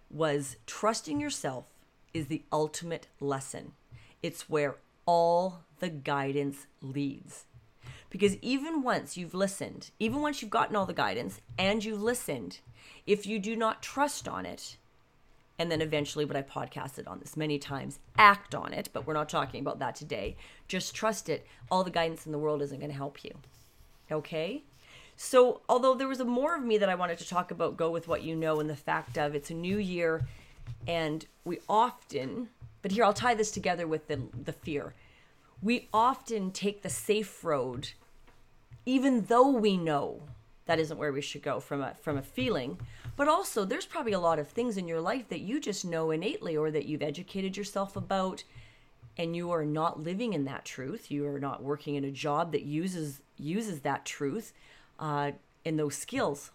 was 0.09 0.57
trusting 0.65 1.19
yourself 1.19 1.65
is 2.13 2.27
the 2.27 2.43
ultimate 2.51 3.07
lesson. 3.19 3.73
It's 4.21 4.49
where 4.49 4.77
all 5.05 5.61
the 5.79 5.89
guidance 5.89 6.65
leads. 6.81 7.45
Because 8.09 8.37
even 8.41 8.81
once 8.81 9.17
you've 9.17 9.35
listened, 9.35 9.91
even 9.99 10.21
once 10.21 10.41
you've 10.41 10.51
gotten 10.51 10.75
all 10.75 10.85
the 10.85 10.93
guidance 10.93 11.41
and 11.57 11.83
you've 11.83 12.01
listened, 12.01 12.59
if 13.05 13.27
you 13.27 13.39
do 13.39 13.55
not 13.55 13.83
trust 13.83 14.27
on 14.27 14.45
it, 14.45 14.77
and 15.59 15.69
then 15.69 15.81
eventually, 15.81 16.25
but 16.25 16.37
I 16.37 16.41
podcasted 16.41 17.07
on 17.07 17.19
this 17.19 17.35
many 17.35 17.59
times, 17.59 17.99
act 18.17 18.55
on 18.55 18.73
it, 18.73 18.89
but 18.93 19.05
we're 19.05 19.13
not 19.13 19.29
talking 19.29 19.59
about 19.59 19.79
that 19.79 19.95
today. 19.95 20.37
Just 20.67 20.95
trust 20.95 21.27
it. 21.27 21.45
All 21.69 21.83
the 21.83 21.91
guidance 21.91 22.25
in 22.25 22.31
the 22.31 22.39
world 22.39 22.61
isn't 22.61 22.79
going 22.79 22.91
to 22.91 22.97
help 22.97 23.23
you. 23.23 23.31
Okay? 24.09 24.63
So, 25.21 25.59
although 25.67 25.95
there 25.95 26.07
was 26.07 26.21
a 26.21 26.25
more 26.25 26.55
of 26.55 26.63
me 26.63 26.77
that 26.77 26.87
I 26.87 26.95
wanted 26.95 27.17
to 27.17 27.27
talk 27.27 27.51
about, 27.51 27.75
go 27.75 27.91
with 27.91 28.07
what 28.07 28.23
you 28.23 28.37
know, 28.37 28.61
and 28.61 28.69
the 28.69 28.75
fact 28.75 29.17
of 29.17 29.35
it's 29.35 29.49
a 29.49 29.53
new 29.53 29.77
year, 29.77 30.25
and 30.87 31.25
we 31.43 31.59
often, 31.67 32.47
but 32.81 32.91
here 32.91 33.03
I'll 33.03 33.13
tie 33.13 33.33
this 33.33 33.51
together 33.51 33.85
with 33.85 34.07
the 34.07 34.21
the 34.45 34.53
fear. 34.53 34.93
We 35.61 35.89
often 35.93 36.51
take 36.51 36.83
the 36.83 36.89
safe 36.89 37.43
road, 37.43 37.89
even 38.85 39.25
though 39.25 39.49
we 39.49 39.75
know 39.75 40.21
that 40.67 40.79
isn't 40.79 40.97
where 40.97 41.11
we 41.11 41.19
should 41.19 41.43
go 41.43 41.59
from 41.59 41.81
a 41.81 41.95
from 41.95 42.15
a 42.17 42.21
feeling. 42.21 42.79
But 43.17 43.27
also, 43.27 43.65
there's 43.65 43.85
probably 43.85 44.13
a 44.13 44.21
lot 44.21 44.39
of 44.39 44.47
things 44.47 44.77
in 44.77 44.87
your 44.87 45.01
life 45.01 45.27
that 45.27 45.41
you 45.41 45.59
just 45.59 45.83
know 45.83 46.11
innately, 46.11 46.55
or 46.55 46.71
that 46.71 46.85
you've 46.85 47.01
educated 47.01 47.57
yourself 47.57 47.97
about, 47.97 48.45
and 49.17 49.35
you 49.35 49.51
are 49.51 49.65
not 49.65 49.99
living 50.01 50.31
in 50.31 50.45
that 50.45 50.63
truth. 50.63 51.11
You 51.11 51.27
are 51.27 51.41
not 51.41 51.61
working 51.61 51.95
in 51.95 52.05
a 52.05 52.11
job 52.11 52.53
that 52.53 52.63
uses 52.63 53.19
uses 53.37 53.81
that 53.81 54.05
truth 54.05 54.53
uh, 54.99 55.31
in 55.65 55.77
those 55.77 55.95
skills. 55.95 56.51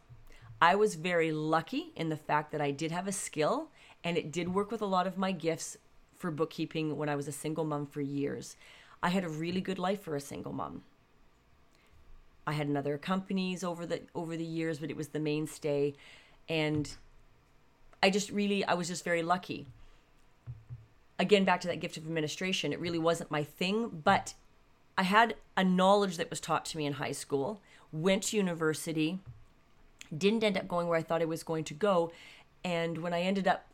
I 0.61 0.75
was 0.77 0.95
very 0.95 1.33
lucky 1.33 1.93
in 1.97 2.09
the 2.09 2.17
fact 2.17 2.53
that 2.53 2.61
I 2.61 2.71
did 2.71 2.91
have 2.91 3.09
a 3.09 3.13
skill 3.13 3.69
and 4.03 4.17
it 4.17 4.31
did 4.31 4.55
work 4.55 4.71
with 4.71 4.83
a 4.83 4.87
lot 4.87 5.07
of 5.07 5.19
my 5.19 5.33
gifts 5.33 5.77
for 6.17 6.31
bookkeeping 6.31 6.97
when 6.97 7.09
I 7.09 7.17
was 7.17 7.27
a 7.27 7.33
single 7.33 7.65
mom 7.65 7.87
for 7.87 8.01
years. 8.01 8.57
I 9.03 9.09
had 9.09 9.25
a 9.25 9.29
really 9.29 9.61
good 9.61 9.79
life 9.79 10.03
for 10.03 10.15
a 10.15 10.21
single 10.21 10.53
mom. 10.53 10.83
I 12.47 12.53
had 12.53 12.67
another 12.67 12.99
companies 12.99 13.65
over 13.65 13.87
the 13.87 14.03
over 14.15 14.37
the 14.37 14.45
years, 14.45 14.79
but 14.79 14.91
it 14.91 14.97
was 14.97 15.09
the 15.09 15.19
mainstay 15.19 15.95
and 16.49 16.95
I 18.03 18.11
just 18.11 18.31
really 18.31 18.65
I 18.65 18.75
was 18.75 18.89
just 18.89 19.05
very 19.05 19.23
lucky. 19.23 19.67
Again 21.19 21.45
back 21.45 21.61
to 21.63 21.69
that 21.69 21.81
gift 21.81 21.97
of 21.97 22.05
administration, 22.05 22.73
it 22.73 22.81
really 22.81 22.99
wasn't 22.99 23.31
my 23.31 23.45
thing, 23.45 24.03
but 24.05 24.35
I 24.97 25.03
had 25.03 25.37
a 25.57 25.65
knowledge 25.65 26.17
that 26.19 26.31
was 26.31 26.41
taught 26.41 26.65
to 26.67 26.77
me 26.77 26.87
in 26.87 26.95
high 26.95 27.13
school 27.13 27.61
went 27.95 28.25
to 28.25 28.37
university, 28.37 29.21
didn't 30.17 30.45
end 30.45 30.59
up 30.59 30.69
going 30.69 30.89
where 30.89 30.99
I 30.99 31.03
thought 31.03 31.23
I 31.23 31.27
was 31.27 31.43
going 31.45 31.65
to 31.65 31.75
go. 31.75 32.13
And 32.65 32.99
when 32.99 33.15
I 33.15 33.23
ended 33.23 33.47
up 33.47 33.67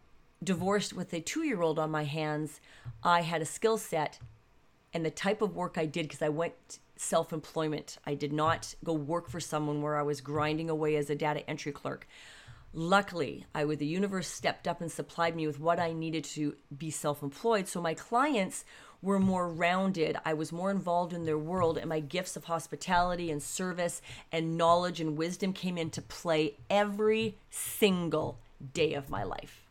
divorced 0.44 0.92
with 0.92 1.12
a 1.12 1.20
two 1.20 1.42
year 1.42 1.62
old 1.62 1.78
on 1.78 1.90
my 1.90 2.04
hands, 2.04 2.61
I 3.02 3.22
had 3.22 3.40
a 3.40 3.46
skill 3.46 3.78
set 3.78 4.18
and 4.92 5.04
the 5.04 5.11
type 5.11 5.40
of 5.40 5.56
work 5.56 5.76
I 5.78 5.87
did 5.87 6.02
because 6.02 6.22
I 6.22 6.28
went 6.28 6.78
self 6.96 7.33
employment. 7.33 7.96
I 8.04 8.14
did 8.14 8.33
not 8.33 8.74
go 8.85 8.92
work 8.92 9.28
for 9.28 9.40
someone 9.40 9.80
where 9.80 9.96
I 9.96 10.02
was 10.02 10.20
grinding 10.20 10.68
away 10.68 10.96
as 10.96 11.09
a 11.09 11.14
data 11.14 11.48
entry 11.48 11.72
clerk. 11.72 12.06
Luckily, 12.72 13.46
I 13.54 13.64
the 13.64 13.87
universe 13.87 14.28
stepped 14.28 14.68
up 14.68 14.80
and 14.80 14.92
supplied 14.92 15.35
me 15.35 15.46
with 15.46 15.59
what 15.59 15.80
I 15.80 15.92
needed 15.92 16.24
to 16.24 16.56
be 16.76 16.90
self 16.90 17.22
employed. 17.22 17.68
So 17.68 17.80
my 17.80 17.94
clients 17.94 18.64
were 19.03 19.19
more 19.19 19.49
rounded. 19.49 20.19
I 20.25 20.35
was 20.35 20.53
more 20.53 20.71
involved 20.71 21.13
in 21.13 21.25
their 21.25 21.39
world, 21.39 21.79
and 21.79 21.89
my 21.89 22.01
gifts 22.01 22.37
of 22.37 22.45
hospitality 22.45 23.31
and 23.31 23.43
service 23.43 24.03
and 24.31 24.57
knowledge 24.57 25.01
and 25.01 25.17
wisdom 25.17 25.53
came 25.53 25.79
into 25.79 26.03
play 26.03 26.55
every 26.69 27.37
single 27.51 28.39
day 28.75 28.95
of 28.95 29.09
my 29.09 29.23
life. 29.23 29.67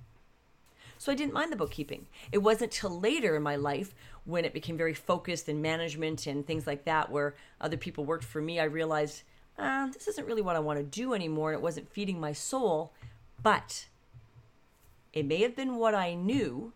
So 0.98 1.12
I 1.12 1.16
didn't 1.16 1.34
mind 1.34 1.52
the 1.52 1.56
bookkeeping. 1.56 2.08
It 2.32 2.40
wasn't 2.40 2.72
till 2.72 3.00
later 3.00 3.36
in 3.36 3.44
my 3.44 3.56
life 3.56 3.94
when 4.26 4.46
it 4.46 4.54
became 4.54 4.78
very 4.78 4.94
focused 4.94 5.48
in 5.48 5.62
management 5.62 6.28
and 6.28 6.46
things 6.46 6.68
like 6.68 6.86
that, 6.86 7.10
where 7.10 7.36
other 7.62 7.78
people 7.78 8.06
worked 8.06 8.26
for 8.26 8.42
me, 8.42 8.60
I 8.60 8.66
realized 8.66 9.24
uh, 9.58 9.88
this 9.88 10.08
isn't 10.08 10.28
really 10.28 10.42
what 10.42 10.56
I 10.56 10.60
want 10.60 10.80
to 10.80 10.84
do 10.84 11.14
anymore. 11.14 11.52
And 11.52 11.60
it 11.60 11.64
wasn't 11.64 11.92
feeding 11.92 12.20
my 12.20 12.34
soul, 12.34 12.94
but 13.42 13.88
it 15.14 15.26
may 15.26 15.42
have 15.42 15.56
been 15.56 15.78
what 15.78 15.96
I 15.96 16.14
knew 16.14 16.74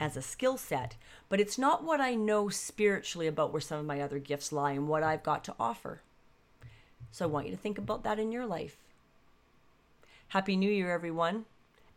as 0.00 0.16
a 0.16 0.22
skill 0.22 0.56
set, 0.56 0.96
but 1.28 1.38
it's 1.38 1.58
not 1.58 1.84
what 1.84 2.00
I 2.00 2.14
know 2.14 2.48
spiritually 2.48 3.26
about 3.26 3.52
where 3.52 3.60
some 3.60 3.78
of 3.78 3.86
my 3.86 4.00
other 4.00 4.18
gifts 4.18 4.50
lie 4.50 4.72
and 4.72 4.88
what 4.88 5.02
I've 5.02 5.22
got 5.22 5.44
to 5.44 5.54
offer. 5.60 6.00
So 7.12 7.26
I 7.26 7.28
want 7.28 7.46
you 7.46 7.52
to 7.52 7.58
think 7.58 7.78
about 7.78 8.02
that 8.04 8.18
in 8.18 8.32
your 8.32 8.46
life. 8.46 8.78
Happy 10.28 10.56
New 10.56 10.70
Year, 10.70 10.92
everyone, 10.92 11.44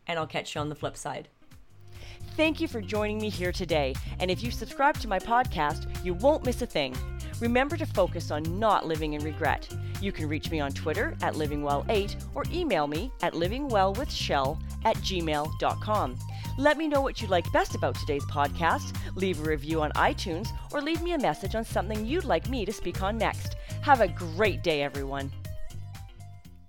and 0.06 0.18
I'll 0.18 0.26
catch 0.26 0.54
you 0.54 0.60
on 0.60 0.68
the 0.68 0.74
flip 0.74 0.96
side. 0.96 1.28
Thank 2.36 2.60
you 2.60 2.68
for 2.68 2.80
joining 2.80 3.18
me 3.18 3.30
here 3.30 3.52
today. 3.52 3.94
And 4.18 4.30
if 4.30 4.42
you 4.42 4.50
subscribe 4.50 4.98
to 4.98 5.08
my 5.08 5.18
podcast, 5.18 6.04
you 6.04 6.14
won't 6.14 6.44
miss 6.44 6.60
a 6.62 6.66
thing. 6.66 6.96
Remember 7.40 7.76
to 7.76 7.86
focus 7.86 8.30
on 8.30 8.58
not 8.58 8.86
living 8.86 9.14
in 9.14 9.22
regret. 9.22 9.68
You 10.04 10.12
can 10.12 10.28
reach 10.28 10.50
me 10.50 10.60
on 10.60 10.70
Twitter 10.70 11.16
at 11.22 11.32
livingwell8 11.32 12.26
or 12.34 12.44
email 12.52 12.86
me 12.86 13.10
at 13.22 13.32
livingwellwithshell 13.32 14.60
at 14.84 14.96
gmail.com. 14.96 16.18
Let 16.58 16.76
me 16.76 16.88
know 16.88 17.00
what 17.00 17.22
you 17.22 17.28
like 17.28 17.50
best 17.52 17.74
about 17.74 17.94
today's 17.94 18.26
podcast, 18.26 18.94
leave 19.16 19.40
a 19.40 19.48
review 19.48 19.80
on 19.80 19.92
iTunes, 19.92 20.50
or 20.72 20.82
leave 20.82 21.00
me 21.00 21.14
a 21.14 21.18
message 21.18 21.54
on 21.54 21.64
something 21.64 22.04
you'd 22.04 22.24
like 22.24 22.50
me 22.50 22.66
to 22.66 22.72
speak 22.72 23.02
on 23.02 23.16
next. 23.16 23.56
Have 23.80 24.02
a 24.02 24.08
great 24.08 24.62
day, 24.62 24.82
everyone. 24.82 25.32